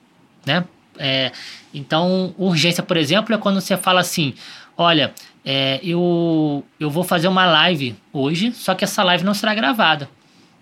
né? 0.46 0.66
É, 0.98 1.32
então, 1.74 2.36
urgência, 2.38 2.84
por 2.84 2.98
exemplo, 2.98 3.34
é 3.34 3.38
quando 3.38 3.62
você 3.62 3.78
fala 3.78 4.02
assim: 4.02 4.34
olha, 4.78 5.14
é, 5.46 5.80
eu, 5.82 6.66
eu 6.80 6.90
vou 6.90 7.04
fazer 7.04 7.28
uma 7.30 7.46
live 7.46 7.96
hoje, 8.12 8.52
só 8.52 8.76
que 8.76 8.84
essa 8.84 9.02
live 9.04 9.24
não 9.24 9.34
será 9.34 9.56
gravada. 9.56 10.10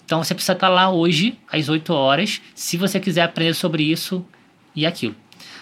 Então 0.08 0.24
você 0.24 0.34
precisa 0.34 0.54
estar 0.54 0.70
lá 0.70 0.90
hoje, 0.90 1.38
às 1.52 1.68
8 1.68 1.94
horas, 1.94 2.42
se 2.56 2.78
você 2.78 2.98
quiser 2.98 3.24
aprender 3.24 3.54
sobre 3.54 3.84
isso 3.84 4.26
e 4.74 4.86
aquilo. 4.86 5.14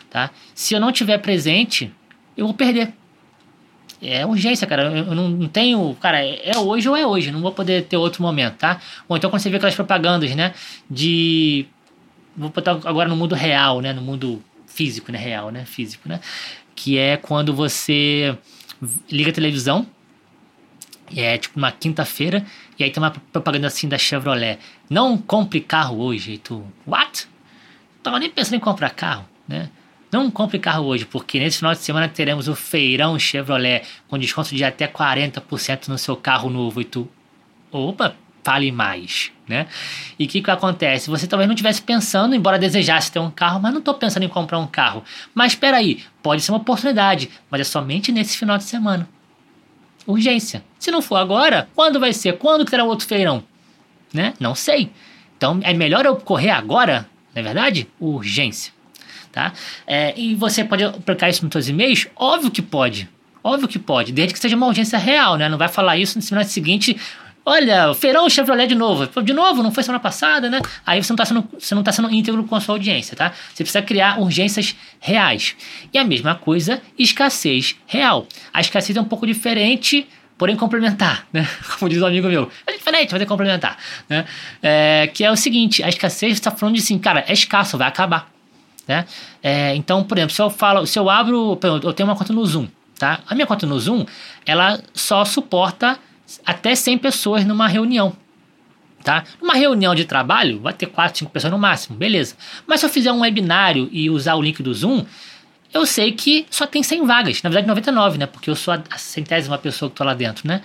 Tá? 0.08 0.30
Se 0.54 0.76
eu 0.76 0.80
não 0.80 0.92
tiver 0.92 1.18
presente, 1.18 1.92
eu 2.38 2.46
vou 2.46 2.54
perder. 2.54 2.94
É 4.00 4.24
urgência, 4.24 4.68
cara. 4.68 4.84
Eu 4.84 5.16
não 5.16 5.48
tenho. 5.48 5.98
Cara, 6.00 6.24
é 6.24 6.56
hoje 6.60 6.88
ou 6.88 6.96
é 6.96 7.08
hoje. 7.08 7.32
Não 7.32 7.42
vou 7.42 7.52
poder 7.52 7.86
ter 7.86 7.98
outro 7.98 8.22
momento, 8.22 8.58
tá? 8.58 8.80
Ou 9.08 9.18
então 9.18 9.32
quando 9.32 9.42
você 9.42 9.50
vê 9.50 9.58
aquelas 9.58 9.74
propagandas, 9.74 10.36
né? 10.36 10.54
De. 10.88 11.66
Vou 12.38 12.50
botar 12.50 12.74
agora 12.86 13.10
no 13.10 13.16
mundo 13.16 13.34
real, 13.34 13.82
né? 13.82 13.94
No 13.94 14.02
mundo 14.04 14.44
físico, 14.68 15.12
né? 15.12 15.18
Real, 15.18 15.50
né? 15.50 15.66
Físico, 15.66 16.08
né? 16.08 16.20
Que 16.76 17.00
é 17.00 17.18
quando 17.18 17.52
você 17.52 18.38
liga 19.10 19.32
a 19.32 19.34
televisão. 19.34 19.88
É 21.16 21.38
tipo 21.38 21.58
uma 21.58 21.72
quinta-feira. 21.72 22.46
E 22.80 22.84
aí 22.84 22.92
tem 22.92 23.02
uma 23.02 23.12
propaganda 23.12 23.68
assim 23.68 23.88
da 23.88 23.98
Chevrolet. 23.98 24.60
Não 24.90 25.18
compre 25.18 25.60
carro 25.60 26.00
hoje. 26.00 26.34
E 26.34 26.38
tu, 26.38 26.66
what? 26.86 27.28
Tava 28.02 28.20
nem 28.20 28.30
pensando 28.30 28.56
em 28.56 28.60
comprar 28.60 28.92
carro, 28.92 29.26
né? 29.48 29.70
Não 30.12 30.32
compre 30.32 30.60
carro 30.60 30.86
hoje, 30.86 31.04
porque 31.06 31.40
nesse 31.40 31.58
final 31.58 31.74
de 31.74 31.80
semana 31.80 32.08
teremos 32.08 32.48
o 32.48 32.56
feirão 32.56 33.20
Chevrolet 33.20 33.84
com 34.08 34.18
desconto 34.18 34.56
de 34.56 34.64
até 34.64 34.88
40% 34.88 35.88
no 35.88 35.98
seu 35.98 36.16
carro 36.16 36.50
novo. 36.50 36.80
E 36.80 36.86
tu, 36.86 37.10
opa, 37.72 38.16
fale 38.46 38.72
mais, 38.72 39.32
né? 39.50 39.66
E 40.20 40.26
o 40.26 40.28
que, 40.28 40.40
que 40.40 40.52
acontece? 40.52 41.10
Você 41.10 41.26
talvez 41.26 41.48
não 41.48 41.56
estivesse 41.56 41.82
pensando, 41.82 42.36
embora 42.36 42.60
desejasse 42.60 43.12
ter 43.12 43.20
um 43.20 43.32
carro, 43.32 43.60
mas 43.60 43.74
não 43.74 43.80
estou 43.80 43.96
pensando 43.96 44.24
em 44.24 44.30
comprar 44.30 44.60
um 44.60 44.68
carro. 44.68 45.04
Mas 45.34 45.54
espera 45.54 45.78
aí, 45.78 46.04
pode 46.22 46.44
ser 46.44 46.52
uma 46.52 46.60
oportunidade, 46.60 47.30
mas 47.50 47.62
é 47.62 47.64
somente 47.64 48.12
nesse 48.12 48.38
final 48.38 48.58
de 48.58 48.64
semana. 48.64 49.10
Urgência. 50.06 50.64
Se 50.80 50.92
não 50.92 51.02
for 51.02 51.16
agora, 51.16 51.68
quando 51.76 52.00
vai 52.00 52.14
ser? 52.14 52.38
Quando 52.38 52.64
que 52.64 52.72
terá 52.72 52.84
outro 52.84 53.08
feirão? 53.08 53.44
Né? 54.14 54.34
Não 54.40 54.54
sei. 54.56 54.92
Então 55.38 55.60
é 55.64 55.74
melhor 55.74 56.06
eu 56.06 56.16
correr 56.16 56.52
agora, 56.52 57.10
não 57.34 57.42
é 57.42 57.44
verdade? 57.44 57.88
Urgência. 58.00 58.74
Tá? 59.32 59.52
É, 59.86 60.14
e 60.18 60.34
você 60.36 60.64
pode 60.64 60.84
aplicar 60.84 61.30
isso 61.30 61.44
nos 61.44 61.52
seus 61.52 61.68
e-mails? 61.68 62.08
Óbvio 62.16 62.50
que 62.50 62.62
pode. 62.62 63.10
Óbvio 63.44 63.68
que 63.68 63.78
pode, 63.78 64.12
desde 64.12 64.34
que 64.34 64.40
seja 64.40 64.56
uma 64.56 64.66
urgência 64.66 64.98
real, 64.98 65.38
né? 65.38 65.48
Não 65.50 65.58
vai 65.58 65.68
falar 65.68 65.98
isso 65.98 66.18
no 66.18 66.22
semana 66.22 66.48
seguinte, 66.48 66.98
Olha, 67.48 67.94
feirão 67.94 68.28
Chevrolet 68.28 68.66
de 68.66 68.74
novo. 68.74 69.06
De 69.22 69.32
novo, 69.32 69.62
não 69.62 69.72
foi 69.72 69.84
semana 69.84 70.00
passada, 70.00 70.50
né? 70.50 70.60
Aí 70.84 71.02
você 71.04 71.14
não 71.14 71.16
está 71.16 71.26
sendo, 71.26 71.48
você 71.58 71.76
não 71.76 71.84
tá 71.84 71.92
sendo 71.92 72.12
íntegro 72.12 72.44
com 72.44 72.56
a 72.56 72.60
sua 72.60 72.74
audiência, 72.74 73.16
tá? 73.16 73.32
Você 73.54 73.64
precisa 73.64 73.84
criar 73.84 74.20
urgências 74.20 74.76
reais. 75.00 75.56
E 75.94 75.98
a 76.00 76.04
mesma 76.04 76.34
coisa, 76.34 76.82
escassez 76.98 77.76
real. 77.86 78.28
A 78.52 78.62
escassez 78.62 78.98
é 78.98 79.02
um 79.02 79.06
pouco 79.06 79.28
diferente, 79.28 80.08
porém 80.40 80.56
complementar, 80.56 81.28
né? 81.32 81.48
Como 81.78 81.88
diz 81.88 82.02
um 82.02 82.08
amigo 82.08 82.28
meu. 82.28 82.50
É 82.66 82.72
diferente, 82.72 83.12
mas 83.12 83.22
é 83.22 83.26
complementar, 83.26 83.78
né? 84.10 84.26
É, 84.64 85.12
que 85.14 85.24
é 85.24 85.32
o 85.32 85.36
seguinte, 85.36 85.84
a 85.84 85.90
escassez 85.90 86.34
está 86.34 86.50
falando 86.50 86.74
de 86.74 86.82
assim, 86.82 86.98
cara, 86.98 87.24
é 87.28 87.34
escasso, 87.34 87.78
vai 87.78 87.88
acabar. 87.88 88.28
Né? 88.88 89.06
É, 89.44 89.76
então, 89.76 90.04
por 90.04 90.18
exemplo, 90.18 90.34
se 90.34 90.42
eu 90.42 90.50
falo, 90.50 90.86
se 90.88 90.98
eu 90.98 91.10
abro, 91.12 91.60
eu 91.84 91.94
tenho 91.94 92.10
uma 92.10 92.16
conta 92.16 92.34
no 92.34 92.44
Zoom, 92.44 92.68
tá? 92.98 93.20
A 93.28 93.36
minha 93.36 93.46
conta 93.46 93.68
no 93.68 93.80
Zoom, 93.80 94.04
ela 94.46 94.82
só 94.94 95.24
suporta 95.26 96.00
até 96.46 96.76
100 96.76 96.98
pessoas 96.98 97.46
numa 97.46 97.68
reunião. 97.68 98.16
Tá? 99.04 99.24
Numa 99.40 99.54
reunião 99.54 99.94
de 99.94 100.06
trabalho, 100.06 100.60
vai 100.60 100.74
ter 100.74 100.88
4, 100.88 101.20
5 101.20 101.32
pessoas 101.32 101.52
no 101.52 101.60
máximo, 101.60 101.96
beleza. 101.96 102.36
Mas 102.66 102.80
se 102.80 102.88
eu 102.88 102.90
fizer 102.90 103.12
um 103.12 103.22
webinário 103.22 103.88
e 103.92 104.10
usar 104.10 104.34
o 104.34 104.42
link 104.42 104.64
do 104.64 104.74
Zoom, 104.74 105.06
eu 105.72 105.86
sei 105.86 106.12
que 106.12 106.46
só 106.50 106.66
tem 106.66 106.82
100 106.82 107.06
vagas. 107.06 107.44
Na 107.44 107.50
verdade, 107.50 107.68
99, 107.68 108.18
né? 108.18 108.26
Porque 108.26 108.50
eu 108.50 108.56
sou 108.56 108.74
a 108.74 108.98
centésima 108.98 109.58
pessoa 109.58 109.90
que 109.90 109.94
estou 109.94 110.08
lá 110.08 110.14
dentro, 110.14 110.48
né? 110.48 110.62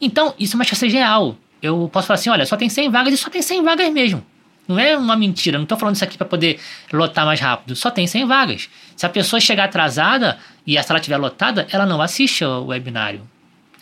Então, 0.00 0.34
isso 0.38 0.54
é 0.54 0.56
uma 0.56 0.64
escassez 0.64 0.92
real. 0.92 1.36
Eu 1.62 1.88
posso 1.92 2.06
falar 2.06 2.18
assim, 2.18 2.30
olha, 2.30 2.46
só 2.46 2.56
tem 2.56 2.68
100 2.68 2.90
vagas 2.90 3.14
e 3.14 3.16
só 3.16 3.30
tem 3.30 3.42
100 3.42 3.62
vagas 3.62 3.92
mesmo. 3.92 4.24
Não 4.66 4.78
é 4.78 4.96
uma 4.96 5.16
mentira, 5.16 5.56
não 5.56 5.62
estou 5.62 5.78
falando 5.78 5.94
isso 5.94 6.04
aqui 6.04 6.18
para 6.18 6.26
poder 6.26 6.58
lotar 6.92 7.24
mais 7.24 7.40
rápido. 7.40 7.74
Só 7.74 7.90
tem 7.90 8.06
100 8.06 8.26
vagas. 8.26 8.68
Se 8.96 9.06
a 9.06 9.08
pessoa 9.08 9.40
chegar 9.40 9.64
atrasada 9.64 10.38
e 10.66 10.76
a 10.76 10.82
sala 10.82 10.98
estiver 10.98 11.16
lotada, 11.16 11.66
ela 11.70 11.86
não 11.86 12.02
assiste 12.02 12.44
ao 12.44 12.66
webinário. 12.66 13.22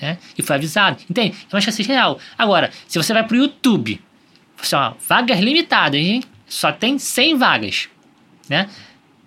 Né? 0.01 0.19
E 0.37 0.43
foi 0.43 0.57
avisado. 0.57 1.03
Entende? 1.09 1.37
É 1.51 1.55
uma 1.55 1.59
escassez 1.59 1.87
real. 1.87 2.19
Agora, 2.37 2.71
se 2.87 2.99
você 2.99 3.13
vai 3.13 3.25
para 3.25 3.35
o 3.35 3.39
YouTube, 3.39 4.01
você, 4.57 4.77
vagas 5.09 5.41
limitadas, 5.41 6.01
hein? 6.01 6.23
Só 6.47 6.73
tem 6.73 6.99
100 6.99 7.37
vagas. 7.37 7.89
Né? 8.49 8.69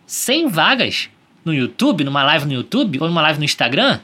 100 0.06 0.48
vagas 0.48 1.10
no 1.44 1.54
YouTube, 1.54 2.04
numa 2.04 2.24
live 2.24 2.46
no 2.46 2.54
YouTube 2.54 3.00
ou 3.02 3.08
numa 3.08 3.22
live 3.22 3.40
no 3.40 3.46
Instagram, 3.46 4.00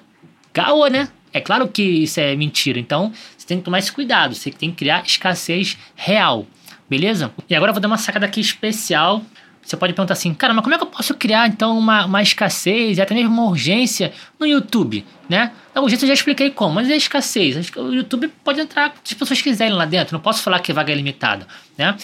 caô, 0.54 0.88
né? 0.88 1.10
É 1.34 1.42
claro 1.42 1.68
que 1.68 1.84
isso 1.84 2.20
é 2.20 2.36
mentira. 2.36 2.80
Então, 2.80 3.12
você 3.38 3.46
tem 3.46 3.58
que 3.58 3.64
tomar 3.66 3.80
esse 3.80 3.92
cuidado. 3.92 4.34
Você 4.34 4.52
tem 4.52 4.72
que 4.72 4.78
criar 4.78 5.04
escassez 5.06 5.78
real. 5.96 6.48
Beleza? 6.90 7.34
E 7.50 7.56
agora 7.56 7.72
eu 7.72 7.74
vou 7.74 7.82
dar 7.82 7.88
uma 7.88 7.98
sacada 7.98 8.26
aqui 8.26 8.40
especial 8.40 9.22
você 9.66 9.76
pode 9.76 9.94
perguntar 9.94 10.14
assim, 10.14 10.34
cara, 10.34 10.54
mas 10.54 10.64
como 10.64 10.76
é 10.76 10.78
que 10.78 10.84
eu 10.84 10.88
posso 10.88 11.16
criar 11.16 11.48
então 11.48 11.78
uma, 11.78 12.06
uma 12.06 12.22
escassez 12.22 13.00
e 13.00 13.02
até 13.02 13.16
mesmo 13.16 13.32
uma 13.32 13.46
urgência 13.50 14.14
no 14.40 14.46
YouTube, 14.46 15.04
né? 15.28 15.52
A 15.74 15.82
urgência 15.82 16.06
eu 16.06 16.08
já 16.10 16.14
expliquei 16.14 16.52
como, 16.52 16.76
mas 16.76 16.90
é 16.90 16.96
escassez. 16.96 17.72
O 17.76 17.92
YouTube 17.92 18.28
pode 18.44 18.62
entrar 18.62 18.94
se 19.04 19.14
as 19.16 19.20
pessoas 19.20 19.42
quiserem 19.42 19.74
lá 19.74 19.86
dentro, 19.86 20.14
não 20.14 20.22
posso 20.22 20.44
falar 20.44 20.60
que 20.60 20.72
vaga 20.72 20.92
é 20.92 20.96
limitada, 20.96 21.48
né? 21.76 21.96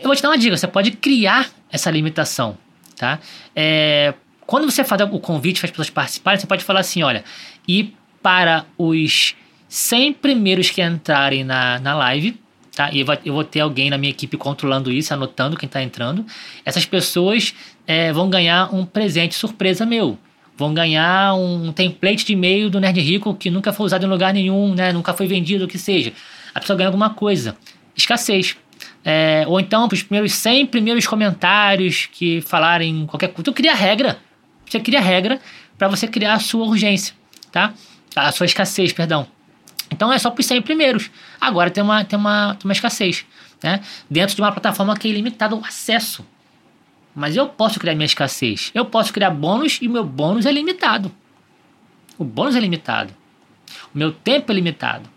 Eu 0.00 0.04
vou 0.04 0.16
te 0.16 0.22
dar 0.22 0.28
uma 0.30 0.38
dica, 0.38 0.56
você 0.56 0.66
pode 0.66 0.90
criar 0.90 1.48
essa 1.70 1.88
limitação, 1.90 2.58
tá? 2.96 3.20
É, 3.54 4.14
quando 4.44 4.68
você 4.68 4.82
faz 4.82 5.00
o 5.02 5.20
convite 5.20 5.60
para 5.60 5.66
as 5.66 5.70
pessoas 5.70 5.90
participarem, 5.90 6.40
você 6.40 6.46
pode 6.46 6.64
falar 6.64 6.80
assim, 6.80 7.02
olha, 7.04 7.22
e 7.66 7.94
para 8.20 8.66
os 8.76 9.36
100 9.68 10.14
primeiros 10.14 10.70
que 10.70 10.82
entrarem 10.82 11.44
na, 11.44 11.78
na 11.78 11.94
live, 11.94 12.40
tá? 12.78 12.90
E 12.92 13.00
eu 13.00 13.34
vou, 13.34 13.42
ter 13.42 13.58
alguém 13.58 13.90
na 13.90 13.98
minha 13.98 14.10
equipe 14.10 14.36
controlando 14.36 14.92
isso, 14.92 15.12
anotando 15.12 15.56
quem 15.56 15.66
está 15.66 15.82
entrando. 15.82 16.24
Essas 16.64 16.86
pessoas 16.86 17.52
é, 17.84 18.12
vão 18.12 18.30
ganhar 18.30 18.72
um 18.72 18.86
presente 18.86 19.34
surpresa 19.34 19.84
meu. 19.84 20.16
Vão 20.56 20.72
ganhar 20.72 21.34
um 21.34 21.72
template 21.72 22.24
de 22.24 22.34
e-mail 22.34 22.70
do 22.70 22.78
Nerd 22.78 23.00
Rico 23.00 23.34
que 23.34 23.50
nunca 23.50 23.72
foi 23.72 23.86
usado 23.86 24.06
em 24.06 24.08
lugar 24.08 24.32
nenhum, 24.32 24.74
né? 24.74 24.92
Nunca 24.92 25.12
foi 25.12 25.26
vendido, 25.26 25.64
o 25.64 25.68
que 25.68 25.76
seja. 25.76 26.12
A 26.54 26.60
pessoa 26.60 26.76
ganha 26.76 26.86
alguma 26.86 27.10
coisa. 27.10 27.56
Escassez. 27.96 28.56
É, 29.04 29.44
ou 29.48 29.58
então, 29.58 29.88
para 29.88 29.96
os 29.96 30.04
primeiros 30.04 30.32
100 30.34 30.66
primeiros 30.66 31.04
comentários 31.04 32.06
que 32.12 32.40
falarem 32.42 33.06
qualquer 33.06 33.28
coisa. 33.28 33.42
Tu 33.42 33.52
cria 33.52 33.74
regra. 33.74 34.18
Você 34.64 34.78
cria 34.78 35.00
regra 35.00 35.40
para 35.76 35.88
você 35.88 36.06
criar 36.06 36.34
a 36.34 36.38
sua 36.38 36.64
urgência, 36.64 37.12
tá? 37.50 37.74
A 38.14 38.30
sua 38.30 38.46
escassez, 38.46 38.92
perdão. 38.92 39.26
Então 39.90 40.12
é 40.12 40.18
só 40.18 40.30
para 40.30 40.40
os 40.40 40.46
100 40.46 40.62
primeiros. 40.62 41.10
Agora 41.40 41.70
tem 41.70 41.82
uma, 41.82 42.04
tem 42.04 42.18
uma, 42.18 42.54
tem 42.54 42.68
uma 42.68 42.72
escassez. 42.72 43.24
Né? 43.62 43.80
Dentro 44.08 44.34
de 44.34 44.42
uma 44.42 44.52
plataforma 44.52 44.96
que 44.96 45.08
é 45.08 45.10
ilimitado 45.10 45.56
o 45.56 45.64
acesso. 45.64 46.24
Mas 47.14 47.34
eu 47.34 47.48
posso 47.48 47.80
criar 47.80 47.94
minha 47.94 48.06
escassez. 48.06 48.70
Eu 48.74 48.84
posso 48.84 49.12
criar 49.12 49.30
bônus 49.30 49.78
e 49.80 49.88
o 49.88 49.90
meu 49.90 50.04
bônus 50.04 50.46
é 50.46 50.52
limitado. 50.52 51.10
O 52.16 52.24
bônus 52.24 52.54
é 52.54 52.60
limitado. 52.60 53.14
O 53.94 53.98
meu 53.98 54.12
tempo 54.12 54.52
é 54.52 54.54
limitado. 54.54 55.08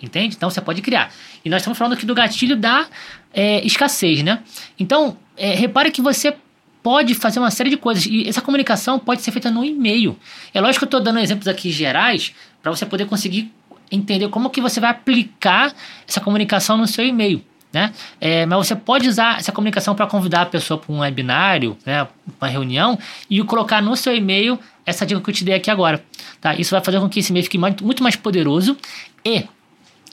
Entende? 0.00 0.36
Então 0.36 0.50
você 0.50 0.60
pode 0.60 0.82
criar. 0.82 1.12
E 1.44 1.50
nós 1.50 1.62
estamos 1.62 1.78
falando 1.78 1.94
aqui 1.94 2.04
do 2.04 2.14
gatilho 2.14 2.56
da 2.56 2.86
é, 3.32 3.64
escassez, 3.64 4.22
né? 4.22 4.42
Então, 4.78 5.16
é, 5.36 5.54
repare 5.54 5.90
que 5.90 6.02
você 6.02 6.36
pode 6.82 7.14
fazer 7.14 7.38
uma 7.38 7.50
série 7.50 7.70
de 7.70 7.76
coisas. 7.76 8.04
E 8.06 8.28
essa 8.28 8.40
comunicação 8.40 8.98
pode 8.98 9.22
ser 9.22 9.30
feita 9.30 9.50
no 9.50 9.64
e-mail. 9.64 10.18
É 10.52 10.60
lógico 10.60 10.80
que 10.80 10.84
eu 10.84 10.98
estou 10.98 11.00
dando 11.00 11.20
exemplos 11.20 11.46
aqui 11.46 11.70
gerais 11.70 12.34
para 12.60 12.70
você 12.72 12.84
poder 12.84 13.06
conseguir 13.06 13.52
entender 13.92 14.28
como 14.28 14.50
que 14.50 14.60
você 14.60 14.80
vai 14.80 14.90
aplicar 14.90 15.72
essa 16.08 16.20
comunicação 16.20 16.76
no 16.76 16.86
seu 16.86 17.06
e-mail. 17.06 17.44
Né? 17.72 17.92
É, 18.20 18.44
mas 18.44 18.66
você 18.66 18.76
pode 18.76 19.08
usar 19.08 19.38
essa 19.38 19.50
comunicação 19.50 19.94
para 19.94 20.06
convidar 20.06 20.42
a 20.42 20.46
pessoa 20.46 20.78
para 20.78 20.92
um 20.92 20.98
webinário, 20.98 21.76
né, 21.86 22.06
uma 22.38 22.46
reunião, 22.46 22.98
e 23.30 23.42
colocar 23.44 23.80
no 23.80 23.96
seu 23.96 24.14
e-mail 24.14 24.58
essa 24.84 25.06
dica 25.06 25.20
que 25.20 25.30
eu 25.30 25.34
te 25.34 25.42
dei 25.42 25.54
aqui 25.54 25.70
agora. 25.70 26.04
Tá? 26.38 26.54
Isso 26.54 26.70
vai 26.72 26.84
fazer 26.84 27.00
com 27.00 27.08
que 27.08 27.20
esse 27.20 27.30
e-mail 27.30 27.44
fique 27.44 27.56
muito 27.56 28.02
mais 28.02 28.14
poderoso 28.14 28.76
e, 29.24 29.44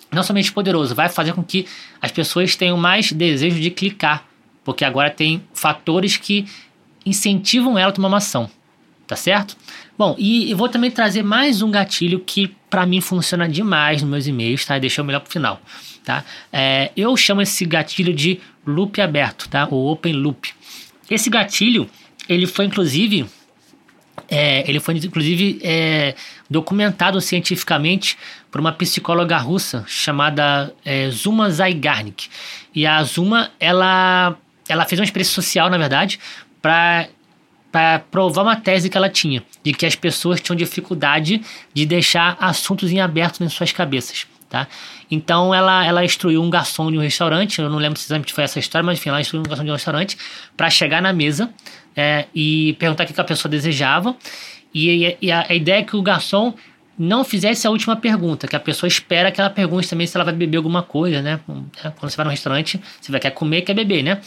não 0.09 0.23
somente 0.23 0.53
poderoso, 0.53 0.95
vai 0.95 1.09
fazer 1.09 1.33
com 1.33 1.43
que 1.43 1.65
as 2.01 2.11
pessoas 2.11 2.55
tenham 2.55 2.77
mais 2.77 3.11
desejo 3.11 3.59
de 3.59 3.69
clicar, 3.71 4.23
porque 4.63 4.85
agora 4.85 5.09
tem 5.09 5.43
fatores 5.53 6.15
que 6.15 6.45
incentivam 7.05 7.77
ela 7.77 7.89
a 7.89 7.93
tomar 7.93 8.07
uma 8.07 8.17
ação. 8.17 8.49
Tá 9.05 9.15
certo? 9.15 9.57
Bom, 9.97 10.15
e 10.19 10.51
eu 10.51 10.55
vou 10.55 10.69
também 10.69 10.91
trazer 10.91 11.23
mais 11.23 11.63
um 11.63 11.71
gatilho 11.71 12.19
que 12.19 12.55
para 12.69 12.85
mim 12.85 13.01
funciona 13.01 13.47
demais 13.47 14.01
nos 14.01 14.11
meus 14.11 14.27
e-mails, 14.27 14.65
tá? 14.65 14.77
Deixa 14.77 15.01
eu 15.01 15.05
melhor 15.05 15.21
pro 15.21 15.31
final, 15.31 15.61
tá? 16.03 16.23
É, 16.51 16.91
eu 16.95 17.15
chamo 17.17 17.41
esse 17.41 17.65
gatilho 17.65 18.13
de 18.13 18.39
loop 18.65 19.01
aberto, 19.01 19.49
tá? 19.49 19.67
Ou 19.71 19.91
open 19.91 20.13
loop. 20.13 20.49
Esse 21.09 21.29
gatilho, 21.29 21.89
ele 22.27 22.45
foi 22.45 22.65
inclusive 22.65 23.25
É, 24.31 24.63
ele 24.69 24.79
foi, 24.79 24.95
inclusive, 24.95 25.59
é, 25.63 26.13
documentado 26.47 27.19
cientificamente 27.19 28.15
por 28.51 28.61
uma 28.61 28.71
psicóloga 28.71 29.37
russa 29.37 29.83
chamada 29.87 30.71
é, 30.85 31.09
Zuma 31.09 31.49
Zygarnik. 31.49 32.29
E 32.75 32.85
a 32.85 33.01
Zuma, 33.03 33.49
ela, 33.59 34.35
ela 34.67 34.85
fez 34.85 34.99
uma 34.99 35.05
experiência 35.05 35.33
social, 35.33 35.67
na 35.69 35.77
verdade, 35.79 36.19
para 36.61 37.07
para 37.71 37.99
provar 37.99 38.43
uma 38.43 38.55
tese 38.55 38.89
que 38.89 38.97
ela 38.97 39.09
tinha, 39.09 39.43
de 39.63 39.73
que 39.73 39.85
as 39.85 39.95
pessoas 39.95 40.41
tinham 40.41 40.55
dificuldade 40.55 41.41
de 41.73 41.85
deixar 41.85 42.35
assuntos 42.39 42.91
em 42.91 42.99
aberto 42.99 43.43
em 43.43 43.49
suas 43.49 43.71
cabeças. 43.71 44.25
Tá? 44.49 44.67
Então 45.11 45.53
ela, 45.53 45.85
ela 45.85 46.03
instruiu 46.03 46.41
um 46.41 46.49
garçom 46.49 46.91
de 46.91 46.97
um 46.97 47.01
restaurante, 47.01 47.61
eu 47.61 47.69
não 47.69 47.77
lembro 47.77 47.99
se 47.99 48.07
foi 48.33 48.43
essa 48.43 48.57
história, 48.57 48.83
mas 48.83 48.97
enfim, 48.97 49.09
ela 49.09 49.21
instruiu 49.21 49.41
um 49.41 49.47
garçom 49.47 49.63
de 49.63 49.69
um 49.69 49.73
restaurante 49.73 50.17
para 50.57 50.69
chegar 50.71 51.03
na 51.03 51.13
mesa 51.13 51.53
é, 51.95 52.25
e 52.33 52.73
perguntar 52.79 53.03
o 53.03 53.07
que 53.07 53.21
a 53.21 53.23
pessoa 53.23 53.49
desejava. 53.49 54.15
E, 54.73 55.17
e 55.21 55.31
a, 55.31 55.45
a, 55.49 55.53
ideia 55.53 55.79
é 55.79 55.83
que 55.83 55.95
o 55.95 56.01
garçom 56.01 56.53
não 56.99 57.23
fizesse 57.23 57.65
a 57.65 57.69
última 57.69 57.95
pergunta, 57.95 58.45
que 58.45 58.57
a 58.57 58.59
pessoa 58.59 58.85
espera 58.85 59.31
que 59.31 59.39
ela 59.39 59.49
pergunte 59.49 59.89
também 59.89 60.05
se 60.05 60.17
ela 60.17 60.25
vai 60.25 60.33
beber 60.33 60.57
alguma 60.57 60.83
coisa, 60.83 61.21
né? 61.21 61.39
É, 61.81 61.89
quando 61.91 62.11
você 62.11 62.17
vai 62.17 62.25
no 62.25 62.31
restaurante, 62.31 62.79
você 62.99 63.09
vai 63.09 63.21
querer 63.21 63.33
comer, 63.33 63.61
quer 63.61 63.73
beber, 63.73 64.03
né? 64.03 64.19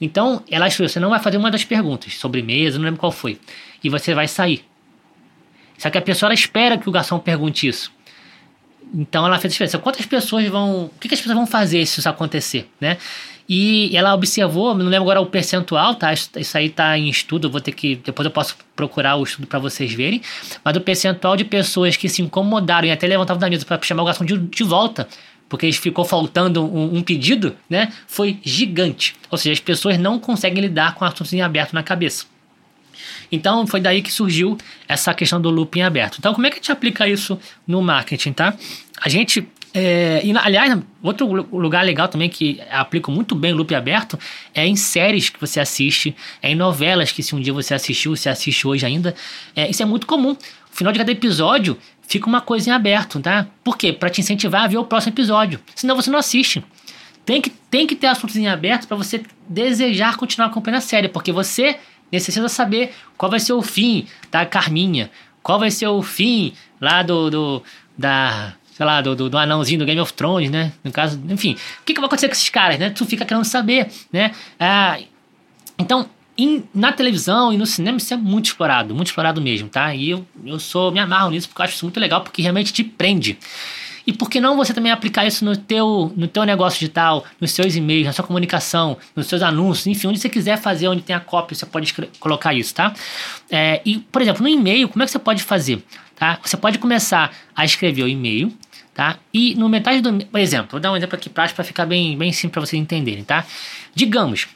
Então, 0.00 0.44
ela 0.48 0.68
instruiu, 0.68 0.88
você 0.88 1.00
não 1.00 1.10
vai 1.10 1.18
fazer 1.18 1.38
uma 1.38 1.50
das 1.50 1.64
perguntas, 1.64 2.14
sobremesa, 2.14 2.78
não 2.78 2.84
lembro 2.84 3.00
qual 3.00 3.10
foi, 3.10 3.40
e 3.82 3.88
você 3.88 4.14
vai 4.14 4.28
sair. 4.28 4.64
Só 5.76 5.90
que 5.90 5.98
a 5.98 6.02
pessoa 6.02 6.32
espera 6.32 6.78
que 6.78 6.88
o 6.88 6.92
garçom 6.92 7.18
pergunte 7.18 7.66
isso. 7.66 7.90
Então 8.94 9.26
ela 9.26 9.38
fez 9.38 9.50
a 9.50 9.54
diferença. 9.54 9.78
Quantas 9.78 10.04
pessoas 10.04 10.46
vão. 10.48 10.84
O 10.84 10.90
que, 11.00 11.08
que 11.08 11.14
as 11.14 11.20
pessoas 11.20 11.36
vão 11.36 11.46
fazer 11.46 11.86
se 11.86 12.00
isso 12.00 12.08
acontecer, 12.08 12.68
né? 12.80 12.98
E 13.52 13.96
ela 13.96 14.14
observou, 14.14 14.76
não 14.76 14.86
lembro 14.86 15.02
agora 15.02 15.20
o 15.20 15.26
percentual, 15.26 15.96
tá? 15.96 16.12
Isso 16.12 16.56
aí 16.56 16.68
tá 16.68 16.96
em 16.96 17.08
estudo, 17.08 17.50
vou 17.50 17.60
ter 17.60 17.72
que. 17.72 17.96
Depois 17.96 18.24
eu 18.24 18.30
posso 18.30 18.56
procurar 18.76 19.16
o 19.16 19.24
estudo 19.24 19.48
para 19.48 19.58
vocês 19.58 19.92
verem. 19.92 20.22
Mas 20.62 20.76
o 20.76 20.80
percentual 20.80 21.36
de 21.36 21.42
pessoas 21.42 21.96
que 21.96 22.08
se 22.08 22.22
incomodaram 22.22 22.86
e 22.86 22.92
até 22.92 23.08
levantavam 23.08 23.40
da 23.40 23.50
mesa 23.50 23.64
para 23.64 23.82
chamar 23.82 24.04
o 24.04 24.06
garçom 24.06 24.24
de, 24.24 24.38
de 24.38 24.62
volta, 24.62 25.08
porque 25.48 25.72
ficou 25.72 26.04
faltando 26.04 26.64
um, 26.64 26.98
um, 26.98 27.02
pedido, 27.02 27.56
né? 27.68 27.92
Foi 28.06 28.38
gigante. 28.44 29.16
Ou 29.28 29.36
seja, 29.36 29.54
as 29.54 29.58
pessoas 29.58 29.98
não 29.98 30.20
conseguem 30.20 30.62
lidar 30.62 30.94
com 30.94 31.04
assuntos 31.04 31.32
em 31.32 31.42
aberto 31.42 31.72
na 31.72 31.82
cabeça. 31.82 32.26
Então 33.32 33.66
foi 33.66 33.80
daí 33.80 34.00
que 34.00 34.12
surgiu 34.12 34.56
essa 34.86 35.12
questão 35.12 35.40
do 35.40 35.50
looping 35.50 35.82
aberto. 35.82 36.18
Então, 36.20 36.32
como 36.32 36.46
é 36.46 36.50
que 36.50 36.54
a 36.54 36.58
gente 36.60 36.70
aplica 36.70 37.08
isso 37.08 37.36
no 37.66 37.82
marketing, 37.82 38.32
tá? 38.32 38.54
A 39.02 39.08
gente 39.08 39.48
é, 39.72 40.20
e, 40.24 40.36
aliás, 40.36 40.78
outro 41.02 41.26
lugar 41.26 41.84
legal 41.84 42.08
também 42.08 42.28
que 42.28 42.60
aplico 42.70 43.10
muito 43.10 43.34
bem 43.34 43.52
o 43.52 43.56
loop 43.56 43.72
aberto 43.74 44.18
é 44.54 44.66
em 44.66 44.74
séries 44.74 45.28
que 45.28 45.40
você 45.40 45.60
assiste, 45.60 46.14
é 46.42 46.50
em 46.50 46.54
novelas 46.54 47.12
que 47.12 47.22
se 47.22 47.34
um 47.34 47.40
dia 47.40 47.52
você 47.52 47.74
assistiu, 47.74 48.16
você 48.16 48.28
assiste 48.28 48.66
hoje 48.66 48.84
ainda. 48.84 49.14
É, 49.54 49.70
isso 49.70 49.82
é 49.82 49.86
muito 49.86 50.06
comum. 50.06 50.30
No 50.30 50.36
final 50.72 50.92
de 50.92 50.98
cada 50.98 51.12
episódio 51.12 51.78
fica 52.06 52.26
uma 52.26 52.40
coisa 52.40 52.70
em 52.70 52.72
aberto, 52.72 53.20
tá? 53.20 53.46
Por 53.62 53.76
quê? 53.76 53.92
Para 53.92 54.10
te 54.10 54.20
incentivar 54.20 54.64
a 54.64 54.66
ver 54.66 54.78
o 54.78 54.84
próximo 54.84 55.12
episódio. 55.12 55.60
Senão 55.76 55.94
você 55.94 56.10
não 56.10 56.18
assiste. 56.18 56.64
Tem 57.24 57.40
que, 57.40 57.50
tem 57.50 57.86
que 57.86 57.94
ter 57.94 58.08
assuntos 58.08 58.34
em 58.36 58.48
aberto 58.48 58.88
para 58.88 58.96
você 58.96 59.22
desejar 59.48 60.16
continuar 60.16 60.48
acompanhando 60.48 60.78
a 60.78 60.80
série, 60.80 61.08
porque 61.08 61.30
você 61.30 61.76
necessita 62.10 62.48
saber 62.48 62.92
qual 63.16 63.30
vai 63.30 63.38
ser 63.38 63.52
o 63.52 63.62
fim 63.62 64.06
da 64.32 64.44
Carminha, 64.44 65.10
qual 65.42 65.60
vai 65.60 65.70
ser 65.70 65.86
o 65.86 66.02
fim 66.02 66.54
lá 66.80 67.04
do, 67.04 67.30
do 67.30 67.62
da 67.96 68.54
sei 68.80 68.86
lá, 68.86 69.02
do, 69.02 69.14
do, 69.14 69.28
do, 69.28 69.36
anãozinho 69.36 69.78
do 69.78 69.84
Game 69.84 70.00
of 70.00 70.10
Thrones, 70.14 70.50
né? 70.50 70.72
No 70.82 70.90
caso, 70.90 71.20
enfim, 71.28 71.52
o 71.52 71.84
que, 71.84 71.92
que 71.92 72.00
vai 72.00 72.06
acontecer 72.06 72.28
com 72.28 72.32
esses 72.32 72.48
caras, 72.48 72.78
né? 72.78 72.88
Tu 72.88 73.04
fica 73.04 73.26
querendo 73.26 73.44
saber, 73.44 73.88
né? 74.10 74.32
Ah, 74.58 74.98
então, 75.78 76.08
na 76.74 76.90
televisão 76.90 77.52
e 77.52 77.58
no 77.58 77.66
cinema 77.66 77.98
isso 77.98 78.14
é 78.14 78.16
muito 78.16 78.46
explorado, 78.46 78.94
muito 78.94 79.08
explorado 79.08 79.38
mesmo, 79.38 79.68
tá? 79.68 79.94
E 79.94 80.08
eu, 80.08 80.26
eu 80.46 80.58
sou, 80.58 80.90
me 80.90 80.98
amarro 80.98 81.30
nisso 81.30 81.46
porque 81.46 81.60
eu 81.60 81.64
acho 81.64 81.74
isso 81.74 81.84
muito 81.84 82.00
legal, 82.00 82.22
porque 82.22 82.40
realmente 82.40 82.72
te 82.72 82.82
prende. 82.82 83.38
E 84.06 84.14
por 84.14 84.30
que 84.30 84.40
não 84.40 84.56
você 84.56 84.72
também 84.72 84.90
aplicar 84.90 85.26
isso 85.26 85.44
no 85.44 85.54
teu, 85.54 86.10
no 86.16 86.26
teu 86.26 86.44
negócio 86.44 86.80
digital, 86.80 87.22
nos 87.38 87.50
seus 87.52 87.76
e-mails, 87.76 88.06
na 88.06 88.14
sua 88.14 88.24
comunicação, 88.24 88.96
nos 89.14 89.26
seus 89.26 89.42
anúncios, 89.42 89.88
enfim, 89.88 90.06
onde 90.06 90.18
você 90.18 90.30
quiser 90.30 90.56
fazer, 90.56 90.88
onde 90.88 91.02
tem 91.02 91.14
a 91.14 91.20
cópia, 91.20 91.54
você 91.54 91.66
pode 91.66 91.94
colocar 92.18 92.54
isso, 92.54 92.74
tá? 92.74 92.94
É, 93.50 93.82
e, 93.84 93.98
por 93.98 94.22
exemplo, 94.22 94.42
no 94.42 94.48
e-mail, 94.48 94.88
como 94.88 95.02
é 95.02 95.06
que 95.06 95.12
você 95.12 95.18
pode 95.18 95.42
fazer? 95.42 95.84
Tá? 96.20 96.38
Você 96.44 96.54
pode 96.54 96.78
começar 96.78 97.34
a 97.56 97.64
escrever 97.64 98.02
o 98.02 98.06
e-mail, 98.06 98.52
tá? 98.92 99.18
E 99.32 99.54
no 99.54 99.70
metade 99.70 100.02
do, 100.02 100.12
por 100.26 100.38
exemplo, 100.38 100.72
vou 100.72 100.78
dar 100.78 100.92
um 100.92 100.96
exemplo 100.98 101.16
aqui 101.16 101.30
prático 101.30 101.56
para 101.56 101.64
ficar 101.64 101.86
bem, 101.86 102.14
bem 102.14 102.30
simples 102.30 102.52
para 102.52 102.60
vocês 102.60 102.78
entenderem, 102.78 103.24
tá? 103.24 103.42
Digamos 103.94 104.46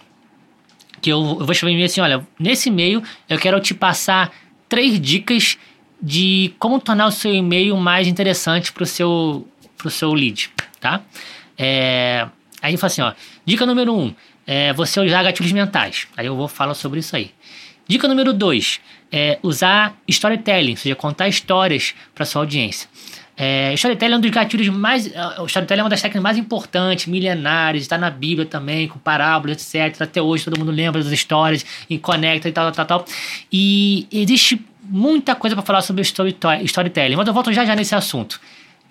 que 1.00 1.10
eu, 1.10 1.16
eu 1.16 1.38
vou 1.38 1.52
escrever 1.52 1.72
um 1.72 1.76
e-mail 1.76 1.86
assim, 1.86 2.02
olha, 2.02 2.28
nesse 2.38 2.68
e-mail 2.68 3.02
eu 3.30 3.38
quero 3.38 3.58
te 3.60 3.72
passar 3.72 4.30
três 4.68 5.00
dicas 5.00 5.56
de 6.02 6.52
como 6.58 6.78
tornar 6.78 7.06
o 7.06 7.10
seu 7.10 7.34
e-mail 7.34 7.74
mais 7.78 8.06
interessante 8.06 8.70
para 8.70 8.82
o 8.82 8.86
seu, 8.86 9.48
pro 9.78 9.88
seu 9.88 10.12
lead, 10.12 10.50
tá? 10.78 11.00
É, 11.56 12.28
aí 12.60 12.76
fala 12.76 12.88
assim, 12.88 13.00
ó, 13.00 13.14
dica 13.46 13.64
número 13.64 13.96
um, 13.96 14.14
é 14.46 14.74
você 14.74 15.00
usar 15.00 15.22
gatilhos 15.22 15.52
mentais. 15.52 16.08
Aí 16.14 16.26
eu 16.26 16.36
vou 16.36 16.46
falar 16.46 16.74
sobre 16.74 17.00
isso 17.00 17.16
aí. 17.16 17.30
Dica 17.88 18.06
número 18.06 18.34
dois, 18.34 18.80
é 19.16 19.38
usar 19.44 19.96
storytelling, 20.08 20.72
ou 20.72 20.76
seja, 20.76 20.96
contar 20.96 21.28
histórias 21.28 21.94
para 22.12 22.24
sua 22.24 22.42
audiência. 22.42 22.88
É, 23.36 23.72
storytelling 23.74 24.14
é 24.14 24.16
um 24.16 24.20
dos 24.20 24.30
gatilhos 24.32 24.68
mais. 24.68 25.06
É, 25.06 25.40
o 25.40 25.46
storytelling 25.46 25.82
é 25.82 25.84
uma 25.84 25.90
das 25.90 26.02
técnicas 26.02 26.22
mais 26.22 26.36
importantes, 26.36 27.06
milenares, 27.06 27.82
está 27.82 27.96
na 27.96 28.10
Bíblia 28.10 28.44
também, 28.44 28.88
com 28.88 28.98
parábolas, 28.98 29.72
etc. 29.74 30.02
Até 30.02 30.20
hoje 30.20 30.44
todo 30.44 30.58
mundo 30.58 30.72
lembra 30.72 31.00
das 31.00 31.12
histórias 31.12 31.64
e 31.88 31.96
conecta 31.96 32.48
e 32.48 32.52
tal, 32.52 32.72
tal, 32.72 32.86
tal. 32.86 33.04
E 33.52 34.08
existe 34.10 34.60
muita 34.82 35.36
coisa 35.36 35.54
para 35.54 35.64
falar 35.64 35.82
sobre 35.82 36.02
storytelling, 36.02 37.14
mas 37.14 37.28
eu 37.28 37.32
volto 37.32 37.52
já 37.52 37.64
já 37.64 37.76
nesse 37.76 37.94
assunto. 37.94 38.40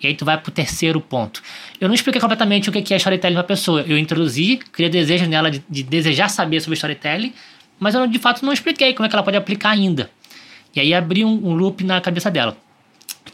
E 0.02 0.06
aí 0.06 0.14
tu 0.14 0.24
vai 0.24 0.38
pro 0.38 0.50
terceiro 0.50 1.02
ponto. 1.02 1.42
Eu 1.78 1.86
não 1.86 1.94
expliquei 1.94 2.20
completamente 2.20 2.70
o 2.70 2.72
que 2.72 2.94
é 2.94 2.96
storytelling 2.96 3.34
pra 3.34 3.44
pessoa. 3.44 3.82
Eu 3.86 3.98
introduzi, 3.98 4.58
criei 4.72 4.90
desejo 4.90 5.26
nela 5.26 5.50
de, 5.50 5.62
de 5.68 5.82
desejar 5.82 6.28
saber 6.28 6.60
sobre 6.60 6.74
storytelling, 6.76 7.32
mas 7.84 7.94
eu 7.94 8.06
de 8.06 8.18
fato 8.18 8.42
não 8.46 8.50
expliquei 8.50 8.94
como 8.94 9.04
é 9.04 9.10
que 9.10 9.14
ela 9.14 9.22
pode 9.22 9.36
aplicar 9.36 9.68
ainda. 9.68 10.10
E 10.74 10.80
aí 10.80 10.94
abri 10.94 11.22
um, 11.22 11.48
um 11.48 11.54
loop 11.54 11.84
na 11.84 12.00
cabeça 12.00 12.30
dela. 12.30 12.56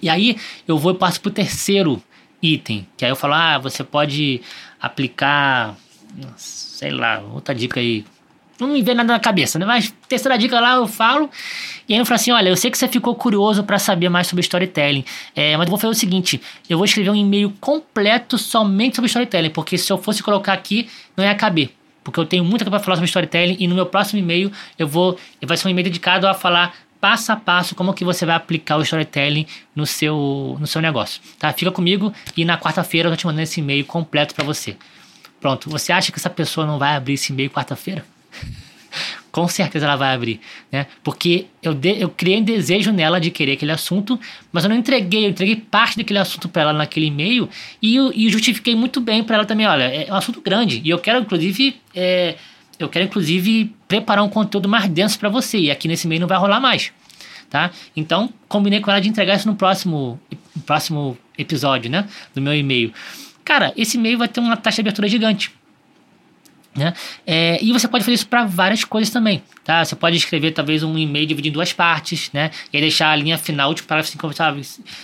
E 0.03 0.09
aí 0.09 0.37
eu 0.67 0.77
vou 0.77 0.91
e 0.91 0.97
passo 0.97 1.21
pro 1.21 1.31
terceiro 1.31 2.03
item, 2.43 2.85
que 2.97 3.05
aí 3.05 3.13
eu 3.13 3.15
falo, 3.17 3.35
ah, 3.35 3.59
você 3.59 3.85
pode 3.85 4.41
aplicar, 4.83 5.77
sei 6.37 6.91
lá, 6.91 7.21
outra 7.33 7.55
dica 7.55 7.79
aí. 7.79 8.05
Não 8.59 8.67
me 8.67 8.83
vem 8.83 8.97
nada 8.97 9.13
na 9.13 9.21
cabeça, 9.21 9.57
né? 9.57 9.65
Mas 9.65 9.95
terceira 10.09 10.37
dica 10.37 10.59
lá 10.59 10.75
eu 10.75 10.89
falo. 10.89 11.31
E 11.89 11.95
aí 11.95 12.01
eu 12.01 12.05
falo 12.05 12.17
assim: 12.17 12.33
olha, 12.33 12.49
eu 12.49 12.57
sei 12.57 12.73
que 12.73 12.77
você 12.77 12.89
ficou 12.89 13.15
curioso 13.15 13.63
para 13.63 13.79
saber 13.79 14.09
mais 14.11 14.27
sobre 14.27 14.41
storytelling. 14.41 15.05
É, 15.35 15.57
mas 15.57 15.67
eu 15.67 15.71
vou 15.71 15.79
fazer 15.79 15.93
o 15.93 15.95
seguinte: 15.95 16.43
eu 16.69 16.77
vou 16.77 16.85
escrever 16.85 17.09
um 17.09 17.17
e-mail 17.17 17.55
completo 17.59 18.37
somente 18.37 18.97
sobre 18.97 19.07
storytelling. 19.07 19.49
Porque 19.49 19.79
se 19.79 19.91
eu 19.91 19.97
fosse 19.97 20.23
colocar 20.23 20.53
aqui, 20.53 20.91
não 21.17 21.25
ia 21.25 21.35
caber. 21.35 21.71
Porque 22.03 22.19
eu 22.19 22.25
tenho 22.25 22.45
muita 22.45 22.65
coisa 22.65 22.71
para 22.71 22.85
falar 22.85 22.97
sobre 22.97 23.09
storytelling. 23.09 23.57
E 23.59 23.67
no 23.67 23.75
meu 23.75 23.87
próximo 23.87 24.19
e-mail 24.19 24.51
eu 24.79 24.89
vou. 24.89 25.19
Vai 25.43 25.57
ser 25.57 25.69
um 25.69 25.71
e-mail 25.71 25.85
dedicado 25.85 26.27
a 26.27 26.35
falar 26.35 26.75
passo 27.01 27.33
a 27.33 27.37
passo 27.37 27.75
como 27.75 27.95
que 27.95 28.05
você 28.05 28.27
vai 28.27 28.37
aplicar 28.37 28.77
o 28.77 28.83
storytelling 28.83 29.47
no 29.75 29.87
seu, 29.87 30.57
no 30.61 30.67
seu 30.67 30.83
negócio, 30.83 31.23
tá? 31.39 31.51
Fica 31.53 31.73
comigo 31.73 32.13
e 32.37 32.45
na 32.45 32.59
quarta-feira 32.59 33.09
eu 33.09 33.13
tô 33.13 33.17
te 33.17 33.27
mandando 33.27 33.43
esse 33.43 33.61
e-mail 33.61 33.85
completo 33.87 34.35
para 34.35 34.45
você. 34.45 34.77
Pronto, 35.41 35.71
você 35.71 35.93
acha 35.93 36.13
que 36.13 36.19
essa 36.19 36.29
pessoa 36.29 36.67
não 36.67 36.79
vai 36.79 36.95
abrir 36.95 37.15
esse 37.15 37.33
e-mail 37.33 37.51
quarta-feira? 37.51 38.05
Com 39.31 39.47
certeza 39.47 39.87
ela 39.87 39.97
vai 39.97 40.15
abrir, 40.15 40.41
né? 40.71 40.87
Porque 41.03 41.47
eu, 41.63 41.73
de, 41.73 42.01
eu 42.01 42.09
criei 42.09 42.41
um 42.41 42.43
desejo 42.43 42.93
nela 42.93 43.21
de 43.21 43.31
querer 43.31 43.53
aquele 43.53 43.73
assunto, 43.73 44.19
mas 44.53 44.65
eu 44.65 44.71
não 44.71 44.77
entreguei, 44.77 45.27
eu 45.27 45.31
entreguei 45.31 45.57
parte 45.57 45.97
daquele 45.97 46.19
assunto 46.19 46.49
para 46.49 46.63
ela 46.63 46.73
naquele 46.73 47.07
e-mail 47.07 47.49
e, 47.81 47.97
e 48.15 48.29
justifiquei 48.31 48.75
muito 48.75 49.01
bem 49.01 49.23
para 49.23 49.37
ela 49.37 49.45
também, 49.45 49.67
olha, 49.67 49.85
é 49.85 50.13
um 50.13 50.17
assunto 50.17 50.41
grande 50.41 50.81
e 50.85 50.91
eu 50.91 50.99
quero 50.99 51.21
inclusive 51.21 51.77
é, 51.95 52.37
eu 52.79 52.89
quero 52.89 53.05
inclusive 53.05 53.73
preparar 53.87 54.25
um 54.25 54.29
conteúdo 54.29 54.69
mais 54.69 54.89
denso 54.89 55.19
para 55.19 55.29
você 55.29 55.59
e 55.59 55.71
aqui 55.71 55.87
nesse 55.87 56.07
e-mail 56.07 56.23
não 56.23 56.29
vai 56.29 56.39
rolar 56.39 56.61
mais, 56.61 56.93
tá? 57.49 57.71
Então, 57.95 58.33
combinei 58.49 58.81
com 58.81 58.91
ela 58.91 59.01
de 59.01 59.09
entregar 59.09 59.37
isso 59.37 59.47
no 59.47 59.55
próximo, 59.55 60.19
no 60.57 60.63
próximo 60.63 61.17
episódio, 61.37 61.91
né, 61.91 62.09
do 62.35 62.41
meu 62.41 62.55
e-mail. 62.55 62.93
Cara, 63.45 63.73
esse 63.77 63.97
e-mail 63.97 64.19
vai 64.19 64.29
ter 64.29 64.41
uma 64.41 64.57
taxa 64.57 64.77
de 64.77 64.83
abertura 64.83 65.09
gigante. 65.09 65.53
Né? 66.75 66.95
É, 67.27 67.59
e 67.61 67.73
você 67.73 67.89
pode 67.89 68.05
fazer 68.05 68.15
isso 68.15 68.29
para 68.29 68.45
várias 68.45 68.85
coisas 68.85 69.13
também, 69.13 69.43
tá? 69.65 69.85
Você 69.85 69.97
pode 69.97 70.17
escrever 70.17 70.53
talvez 70.53 70.85
um 70.85 70.97
e-mail 70.97 71.27
dividido 71.27 71.49
em 71.49 71.53
duas 71.53 71.73
partes, 71.73 72.31
né? 72.33 72.53
E 72.73 72.77
aí 72.77 72.81
deixar 72.81 73.11
a 73.11 73.17
linha 73.17 73.37
final 73.37 73.75
de 73.75 73.83
parágrafo 73.83 74.17
assim, 74.17 74.35
sabe? 74.35 74.63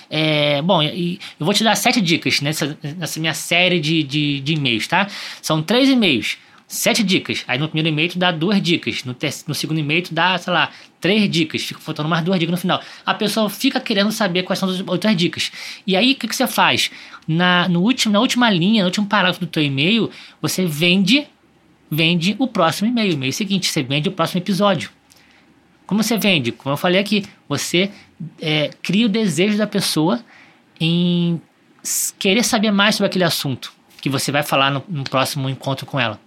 É, 0.09 0.63
bom, 0.63 0.81
e, 0.81 1.19
eu 1.39 1.45
vou 1.45 1.53
te 1.53 1.65
dar 1.65 1.75
sete 1.75 2.01
dicas 2.01 2.41
nessa, 2.41 2.79
nessa 2.97 3.19
minha 3.19 3.35
série 3.35 3.81
de, 3.81 4.05
de, 4.05 4.41
de 4.41 4.53
e-mails, 4.53 4.87
tá? 4.87 5.09
São 5.43 5.61
três 5.61 5.89
e-mails 5.89 6.39
sete 6.67 7.03
dicas. 7.03 7.45
Aí 7.47 7.59
no 7.59 7.69
primeiro 7.69 7.89
e-mail 7.89 8.11
tu 8.11 8.19
dá 8.19 8.31
duas 8.31 8.61
dicas. 8.61 9.05
No, 9.05 9.15
no 9.47 9.55
segundo 9.55 9.79
e-mail 9.79 10.03
tu 10.03 10.15
dá, 10.15 10.37
sei 10.39 10.53
lá, 10.53 10.71
três 11.01 11.31
dicas. 11.31 11.63
Fica 11.63 11.81
faltando 11.81 12.09
mais 12.09 12.25
duas 12.25 12.39
dicas 12.39 12.53
no 12.53 12.59
final. 12.59 12.83
A 13.05 13.15
pessoa 13.15 13.49
fica 13.49 13.81
querendo 13.81 14.11
saber 14.11 14.43
quais 14.43 14.59
são 14.59 14.69
as 14.69 14.81
outras 14.81 15.17
dicas. 15.17 15.53
E 15.87 15.97
aí 15.97 16.13
o 16.13 16.17
que, 16.17 16.29
que 16.29 16.37
você 16.37 16.47
faz? 16.47 16.91
Na, 17.27 17.69
no 17.69 17.83
último, 17.83 18.13
na 18.13 18.21
última 18.21 18.51
linha, 18.51 18.83
no 18.83 18.89
último 18.89 19.07
parágrafo 19.07 19.41
do 19.41 19.47
teu 19.47 19.63
e-mail, 19.63 20.11
você 20.41 20.65
vende, 20.65 21.27
vende 21.91 22.37
o 22.39 22.47
próximo 22.47 22.89
e-mail. 22.89 23.13
E-mail 23.13 23.33
seguinte, 23.33 23.69
você 23.69 23.83
vende 23.83 24.09
o 24.09 24.13
próximo 24.13 24.41
episódio. 24.41 24.91
Como 25.87 26.03
você 26.03 26.19
vende? 26.19 26.53
Como 26.53 26.73
eu 26.73 26.77
falei 26.77 27.01
aqui, 27.01 27.25
você 27.49 27.91
é, 28.41 28.71
cria 28.83 29.07
o 29.07 29.09
desejo 29.09 29.57
da 29.57 29.67
pessoa 29.67 30.21
em 30.81 31.41
querer 32.19 32.43
saber 32.43 32.73
mais 32.73 32.97
sobre 32.97 33.07
aquele 33.07 33.25
assunto 33.25 33.73
que 34.01 34.11
você 34.11 34.33
vai 34.33 34.43
falar 34.43 34.71
no, 34.71 34.85
no 34.89 35.05
próximo 35.05 35.49
encontro 35.49 35.87
com 35.87 35.99
ela. 35.99 36.21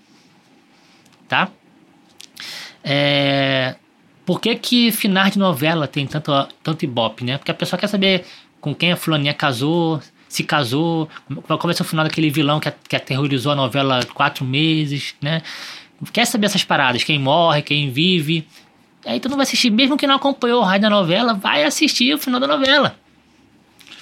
Tá? 1.27 1.49
É, 2.83 3.75
por 4.25 4.39
que 4.39 4.55
que 4.55 4.91
final 4.91 5.29
de 5.29 5.37
novela 5.37 5.87
tem 5.87 6.07
tanto, 6.07 6.31
tanto 6.63 6.85
ibope, 6.85 7.23
né? 7.23 7.37
Porque 7.37 7.51
a 7.51 7.53
pessoa 7.53 7.79
quer 7.79 7.87
saber 7.87 8.25
com 8.61 8.73
quem 8.73 8.91
a 8.91 8.95
fulaninha 8.95 9.33
casou, 9.33 10.01
se 10.29 10.43
casou, 10.43 11.09
ser 11.73 11.81
o 11.81 11.85
final 11.85 12.05
daquele 12.05 12.29
vilão 12.29 12.59
que, 12.59 12.71
que 12.87 12.95
aterrorizou 12.95 13.51
a 13.51 13.55
novela 13.55 14.05
quatro 14.13 14.45
meses, 14.45 15.15
né? 15.19 15.41
Quer 16.13 16.25
saber 16.25 16.45
essas 16.45 16.63
paradas, 16.63 17.03
quem 17.03 17.19
morre, 17.19 17.63
quem 17.63 17.89
vive. 17.89 18.47
Aí 19.05 19.19
tu 19.19 19.27
não 19.27 19.35
vai 19.35 19.43
assistir, 19.43 19.69
mesmo 19.71 19.97
que 19.97 20.05
não 20.05 20.15
acompanhou 20.15 20.61
o 20.61 20.63
raio 20.63 20.81
da 20.81 20.89
novela, 20.89 21.33
vai 21.33 21.63
assistir 21.63 22.13
o 22.13 22.17
final 22.17 22.39
da 22.39 22.47
novela. 22.47 22.95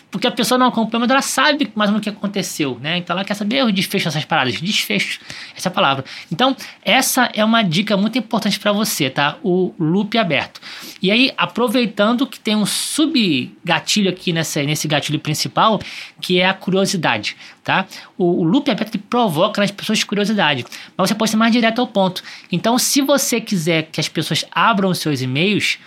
Porque 0.09 0.25
a 0.25 0.31
pessoa 0.31 0.57
não 0.57 0.67
acompanha, 0.67 1.01
mas 1.01 1.09
ela 1.09 1.21
sabe 1.21 1.69
mais 1.75 1.89
ou 1.89 1.93
menos 1.93 2.07
o 2.07 2.09
que 2.09 2.17
aconteceu, 2.17 2.79
né? 2.81 2.97
Então 2.97 3.13
ela 3.13 3.25
quer 3.25 3.33
saber 3.33 3.63
o 3.65 3.71
desfecho 3.71 4.05
dessas 4.05 4.23
paradas. 4.23 4.59
Desfecho, 4.61 5.19
essa 5.55 5.67
é 5.67 5.71
palavra. 5.71 6.05
Então, 6.31 6.55
essa 6.83 7.29
é 7.33 7.43
uma 7.43 7.61
dica 7.61 7.97
muito 7.97 8.17
importante 8.17 8.57
para 8.57 8.71
você, 8.71 9.09
tá? 9.09 9.37
O 9.43 9.73
loop 9.77 10.17
aberto. 10.17 10.61
E 11.01 11.11
aí, 11.11 11.33
aproveitando 11.37 12.25
que 12.25 12.39
tem 12.39 12.55
um 12.55 12.65
sub-gatilho 12.65 14.09
aqui 14.09 14.31
nessa, 14.31 14.63
nesse 14.63 14.87
gatilho 14.87 15.19
principal, 15.19 15.79
que 16.21 16.39
é 16.39 16.47
a 16.47 16.53
curiosidade, 16.53 17.35
tá? 17.63 17.85
O, 18.17 18.41
o 18.41 18.43
loop 18.43 18.71
aberto 18.71 18.97
provoca 18.97 19.59
nas 19.59 19.71
pessoas 19.71 20.03
curiosidade, 20.05 20.65
mas 20.95 21.09
você 21.09 21.15
pode 21.15 21.31
ser 21.31 21.37
mais 21.37 21.51
direto 21.51 21.79
ao 21.79 21.87
ponto. 21.87 22.23
Então, 22.49 22.79
se 22.79 23.01
você 23.01 23.41
quiser 23.41 23.89
que 23.91 23.99
as 23.99 24.07
pessoas 24.07 24.45
abram 24.51 24.89
os 24.89 24.99
seus 24.99 25.21
e-mails, 25.21 25.79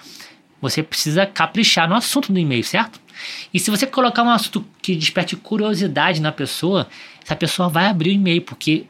você 0.60 0.82
precisa 0.82 1.26
caprichar 1.26 1.88
no 1.88 1.94
assunto 1.94 2.32
do 2.32 2.38
e-mail, 2.38 2.62
certo? 2.62 3.00
E 3.52 3.58
se 3.58 3.70
você 3.70 3.86
colocar 3.86 4.22
um 4.22 4.30
assunto 4.30 4.64
que 4.82 4.94
desperte 4.94 5.36
curiosidade 5.36 6.20
na 6.20 6.32
pessoa, 6.32 6.88
essa 7.22 7.36
pessoa 7.36 7.68
vai 7.68 7.86
abrir 7.86 8.10
o 8.10 8.14
e-mail, 8.14 8.42
porque 8.42 8.84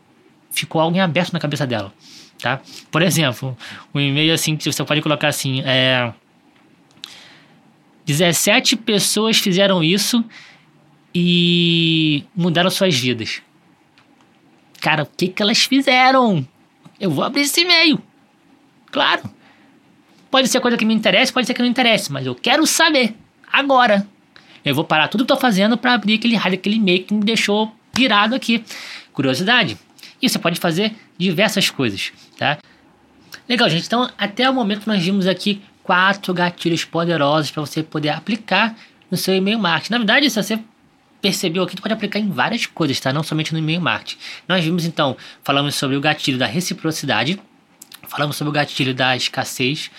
ficou 0.50 0.80
algo 0.80 0.96
em 0.96 1.00
aberto 1.00 1.32
na 1.32 1.38
cabeça 1.38 1.66
dela. 1.66 1.92
Tá? 2.40 2.60
Por 2.90 3.02
exemplo, 3.02 3.56
um 3.94 4.00
e-mail 4.00 4.32
assim 4.32 4.56
que 4.56 4.70
você 4.70 4.84
pode 4.84 5.02
colocar 5.02 5.28
assim: 5.28 5.62
é, 5.64 6.12
17 8.06 8.76
pessoas 8.76 9.38
fizeram 9.38 9.84
isso 9.84 10.24
e 11.14 12.24
mudaram 12.34 12.70
suas 12.70 12.98
vidas. 12.98 13.42
Cara, 14.80 15.02
o 15.02 15.06
que, 15.06 15.28
que 15.28 15.42
elas 15.42 15.58
fizeram? 15.58 16.46
Eu 16.98 17.10
vou 17.10 17.22
abrir 17.22 17.42
esse 17.42 17.60
e-mail. 17.60 18.00
Claro. 18.90 19.22
Pode 20.30 20.48
ser 20.48 20.60
coisa 20.60 20.76
que 20.76 20.84
me 20.84 20.94
interessa, 20.94 21.32
pode 21.32 21.46
ser 21.46 21.54
que 21.54 21.62
não 21.62 21.68
interesse, 21.68 22.12
mas 22.12 22.26
eu 22.26 22.34
quero 22.34 22.66
saber. 22.66 23.14
Agora. 23.52 24.06
Eu 24.64 24.74
vou 24.74 24.84
parar 24.84 25.08
tudo 25.08 25.22
que 25.22 25.32
estou 25.32 25.40
fazendo 25.40 25.76
para 25.76 25.94
abrir 25.94 26.14
aquele 26.14 26.36
rádio, 26.36 26.58
aquele 26.58 26.76
e-mail 26.76 27.02
que 27.04 27.14
me 27.14 27.24
deixou 27.24 27.74
pirado 27.92 28.34
aqui. 28.34 28.62
Curiosidade. 29.12 29.76
E 30.20 30.28
você 30.28 30.38
pode 30.38 30.60
fazer 30.60 30.94
diversas 31.16 31.70
coisas, 31.70 32.12
tá? 32.38 32.58
Legal, 33.48 33.68
gente. 33.68 33.86
Então, 33.86 34.10
até 34.18 34.48
o 34.48 34.54
momento 34.54 34.86
nós 34.86 35.02
vimos 35.02 35.26
aqui 35.26 35.62
quatro 35.82 36.32
gatilhos 36.32 36.84
poderosos 36.84 37.50
para 37.50 37.60
você 37.62 37.82
poder 37.82 38.10
aplicar 38.10 38.76
no 39.10 39.16
seu 39.16 39.34
e-mail 39.34 39.58
marketing. 39.58 39.92
Na 39.92 39.98
verdade, 39.98 40.30
se 40.30 40.40
você 40.40 40.58
percebeu 41.20 41.62
aqui, 41.62 41.74
você 41.74 41.82
pode 41.82 41.94
aplicar 41.94 42.18
em 42.18 42.30
várias 42.30 42.66
coisas, 42.66 43.00
tá? 43.00 43.12
Não 43.12 43.22
somente 43.22 43.52
no 43.52 43.58
e-mail 43.58 43.80
marketing. 43.80 44.18
Nós 44.46 44.64
vimos 44.64 44.84
então, 44.84 45.16
falamos 45.42 45.74
sobre 45.74 45.96
o 45.96 46.00
gatilho 46.00 46.38
da 46.38 46.46
reciprocidade, 46.46 47.40
falamos 48.08 48.36
sobre 48.36 48.50
o 48.50 48.52
gatilho 48.52 48.94
da 48.94 49.16
escassez, 49.16 49.90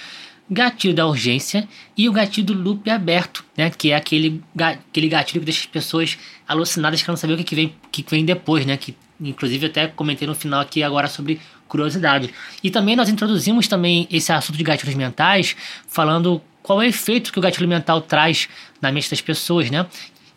gatilho 0.52 0.94
da 0.94 1.08
urgência 1.08 1.66
e 1.98 2.10
o 2.10 2.12
gatilho 2.12 2.48
do 2.48 2.54
loop 2.54 2.90
aberto, 2.90 3.46
né? 3.56 3.70
Que 3.70 3.92
é 3.92 3.96
aquele, 3.96 4.44
aquele 4.60 5.08
gatilho 5.08 5.40
que 5.40 5.46
deixa 5.46 5.62
as 5.62 5.66
pessoas 5.66 6.18
alucinadas 6.46 7.02
que 7.02 7.08
não 7.08 7.16
saber 7.16 7.36
o 7.36 7.38
que, 7.38 7.46
que, 7.46 7.56
vem, 7.56 7.76
que 7.90 8.06
vem 8.10 8.26
depois, 8.26 8.66
né? 8.66 8.76
Que 8.76 8.94
inclusive 9.22 9.68
até 9.68 9.88
comentei 9.88 10.28
no 10.28 10.36
final 10.36 10.60
aqui 10.60 10.84
agora 10.84 11.08
sobre 11.08 11.40
curiosidade. 11.70 12.34
E 12.62 12.70
também 12.70 12.98
nós 12.98 13.08
introduzimos 13.08 13.68
também 13.68 14.06
esse 14.12 14.34
assunto 14.34 14.58
de 14.58 14.64
gatilhos 14.64 14.96
mentais, 14.96 15.56
falando 15.88 16.42
qual 16.62 16.82
é 16.82 16.86
o 16.86 16.90
efeito 16.90 17.32
que 17.32 17.40
o 17.40 17.42
gatilho 17.42 17.68
mental 17.68 18.02
traz 18.02 18.50
na 18.82 18.92
mente 18.92 19.10
das 19.10 19.22
pessoas, 19.22 19.72
né? 19.72 19.86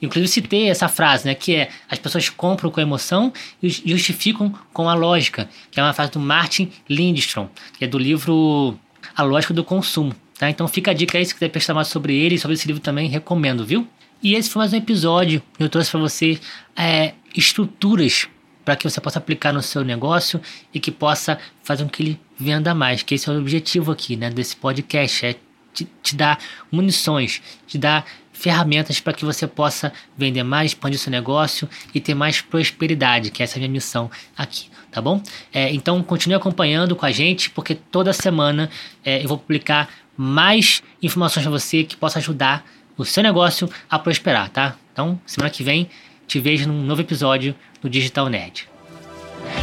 Inclusive 0.01 0.29
citei 0.29 0.69
essa 0.69 0.87
frase, 0.87 1.27
né, 1.27 1.35
que 1.35 1.55
é 1.55 1.71
as 1.89 1.99
pessoas 1.99 2.29
compram 2.29 2.71
com 2.71 2.81
emoção 2.81 3.33
e 3.63 3.71
justificam 3.71 4.55
com 4.73 4.89
a 4.89 4.95
lógica, 4.95 5.49
que 5.71 5.81
é 5.81 5.83
uma 5.83 5.95
frase 5.95 6.13
do 6.13 6.21
Martin 6.21 6.71
Lindstrom, 6.89 7.49
que 7.79 7.85
é 7.85 7.89
do 7.89 7.97
livro 7.97 8.79
a 9.17 9.23
lógica 9.23 9.55
do 9.55 9.65
consumo. 9.65 10.15
Tá? 10.39 10.51
Então 10.51 10.67
fica 10.67 10.91
a 10.91 10.95
dica 10.95 11.19
aí, 11.19 11.25
se 11.25 11.33
quiser 11.33 11.49
prestar 11.49 11.75
mais 11.75 11.89
sobre 11.89 12.15
ele, 12.15 12.39
sobre 12.39 12.55
esse 12.55 12.67
livro 12.67 12.83
também, 12.83 13.09
recomendo, 13.09 13.65
viu? 13.65 13.87
E 14.23 14.35
esse 14.35 14.49
foi 14.49 14.61
mais 14.61 14.73
um 14.73 14.77
episódio. 14.77 15.43
Eu 15.59 15.69
trouxe 15.69 15.91
para 15.91 16.01
você 16.01 16.39
é, 16.77 17.15
estruturas 17.37 18.29
para 18.65 18.77
que 18.77 18.89
você 18.89 19.01
possa 19.01 19.19
aplicar 19.19 19.53
no 19.53 19.63
seu 19.63 19.85
negócio 19.85 20.41
e 20.73 20.81
que 20.81 20.91
possa 20.91 21.39
fazer 21.63 21.85
com 21.85 21.91
que 21.91 22.03
ele 22.03 22.21
venda 22.39 22.75
mais. 22.75 23.03
Que 23.03 23.15
esse 23.15 23.29
é 23.29 23.33
o 23.33 23.39
objetivo 23.39 23.93
aqui, 23.93 24.17
né, 24.17 24.31
desse 24.31 24.57
podcast, 24.57 25.27
é 25.27 25.37
te, 25.75 25.87
te 26.03 26.17
dar 26.17 26.39
munições, 26.73 27.43
te 27.67 27.77
dar 27.77 28.07
ferramentas 28.35 29.01
para 29.01 29.15
que 29.15 29.25
você 29.25 29.47
possa 29.47 29.91
vender 30.19 30.43
mais, 30.43 30.73
expandir 30.73 30.99
seu 30.99 31.11
negócio 31.11 31.67
e 31.95 32.01
ter 32.01 32.15
mais 32.15 32.43
prosperidade, 32.43 33.31
que 33.31 33.43
essa 33.43 33.55
é 33.55 33.57
a 33.57 33.61
minha 33.61 33.71
missão 33.71 34.11
aqui 34.37 34.67
tá 34.95 35.03
bom? 35.03 35.21
É, 35.53 35.75
então 35.75 36.01
continue 36.05 36.37
acompanhando 36.37 36.95
com 36.95 37.05
a 37.05 37.11
gente, 37.11 37.51
porque 37.51 37.75
toda 37.75 38.13
semana 38.13 38.71
é, 39.05 39.25
eu 39.25 39.27
vou 39.27 39.37
publicar 39.37 39.89
mais 40.17 40.85
informações 41.03 41.43
para 41.43 41.51
você 41.51 41.83
que 41.83 41.97
possa 41.97 42.21
ajudar 42.21 42.65
o 42.97 43.05
seu 43.05 43.21
negócio 43.21 43.69
a 43.91 43.99
prosperar, 43.99 44.49
tá? 44.51 44.77
Então, 44.93 45.21
semana 45.27 45.51
que 45.51 45.65
vem 45.65 45.91
te 46.29 46.39
vejo 46.39 46.69
num 46.69 46.81
novo 46.85 47.01
episódio 47.01 47.57
do 47.83 47.91
Digital 47.91 48.29
Nerd. 48.29 48.74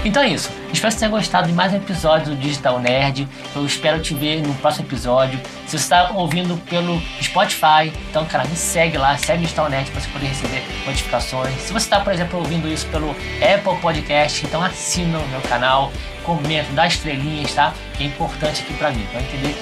Então 0.04 0.24
é 0.24 0.30
isso. 0.30 0.50
Espero 0.74 0.92
que 0.92 0.94
você 0.94 1.00
tenha 1.00 1.12
gostado 1.12 1.48
de 1.48 1.54
mais 1.54 1.72
um 1.74 1.76
episódio 1.76 2.34
do 2.34 2.36
Digital 2.36 2.80
Nerd. 2.80 3.28
Eu 3.56 3.64
espero 3.68 4.02
te 4.02 4.16
ver 4.16 4.42
no 4.42 4.54
próximo 4.56 4.88
episódio. 4.88 5.40
Se 5.68 5.78
você 5.78 5.84
está 5.84 6.12
ouvindo 6.14 6.58
pelo 6.68 7.00
Spotify, 7.22 7.94
então, 8.10 8.26
cara, 8.26 8.46
me 8.46 8.56
segue 8.56 8.98
lá, 8.98 9.16
segue 9.16 9.40
o 9.40 9.42
Digital 9.44 9.70
Nerd 9.70 9.92
para 9.92 10.02
você 10.02 10.10
poder 10.10 10.26
receber 10.26 10.64
notificações. 10.88 11.54
Se 11.62 11.72
você 11.72 11.86
está, 11.86 12.00
por 12.00 12.12
exemplo, 12.12 12.40
ouvindo 12.40 12.68
isso 12.68 12.88
pelo 12.88 13.12
Apple 13.12 13.80
Podcast, 13.80 14.44
então 14.44 14.64
assina 14.64 15.20
o 15.20 15.28
meu 15.28 15.42
canal, 15.42 15.92
comenta, 16.24 16.72
dá 16.74 16.88
estrelinhas, 16.88 17.54
tá? 17.54 17.72
Que 17.96 18.04
é 18.04 18.08
importante 18.08 18.64
aqui 18.64 18.74
para 18.74 18.90
mim, 18.90 19.06
para 19.12 19.22
entender 19.22 19.56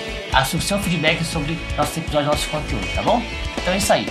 o 0.54 0.62
seu 0.62 0.80
feedback 0.80 1.22
sobre 1.26 1.60
nossos 1.76 1.98
episódios, 1.98 2.32
nossos 2.32 2.46
conteúdos, 2.46 2.90
tá 2.94 3.02
bom? 3.02 3.22
Então 3.58 3.74
é 3.74 3.78
isso 3.78 3.92
aí. 3.92 4.08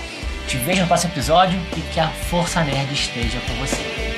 Te 0.47 0.57
vejo 0.57 0.81
no 0.81 0.87
próximo 0.87 1.11
episódio 1.11 1.59
e 1.75 1.81
que 1.81 1.99
a 1.99 2.07
Força 2.07 2.63
Nerd 2.63 2.93
esteja 2.93 3.39
com 3.47 3.53
você. 3.55 4.08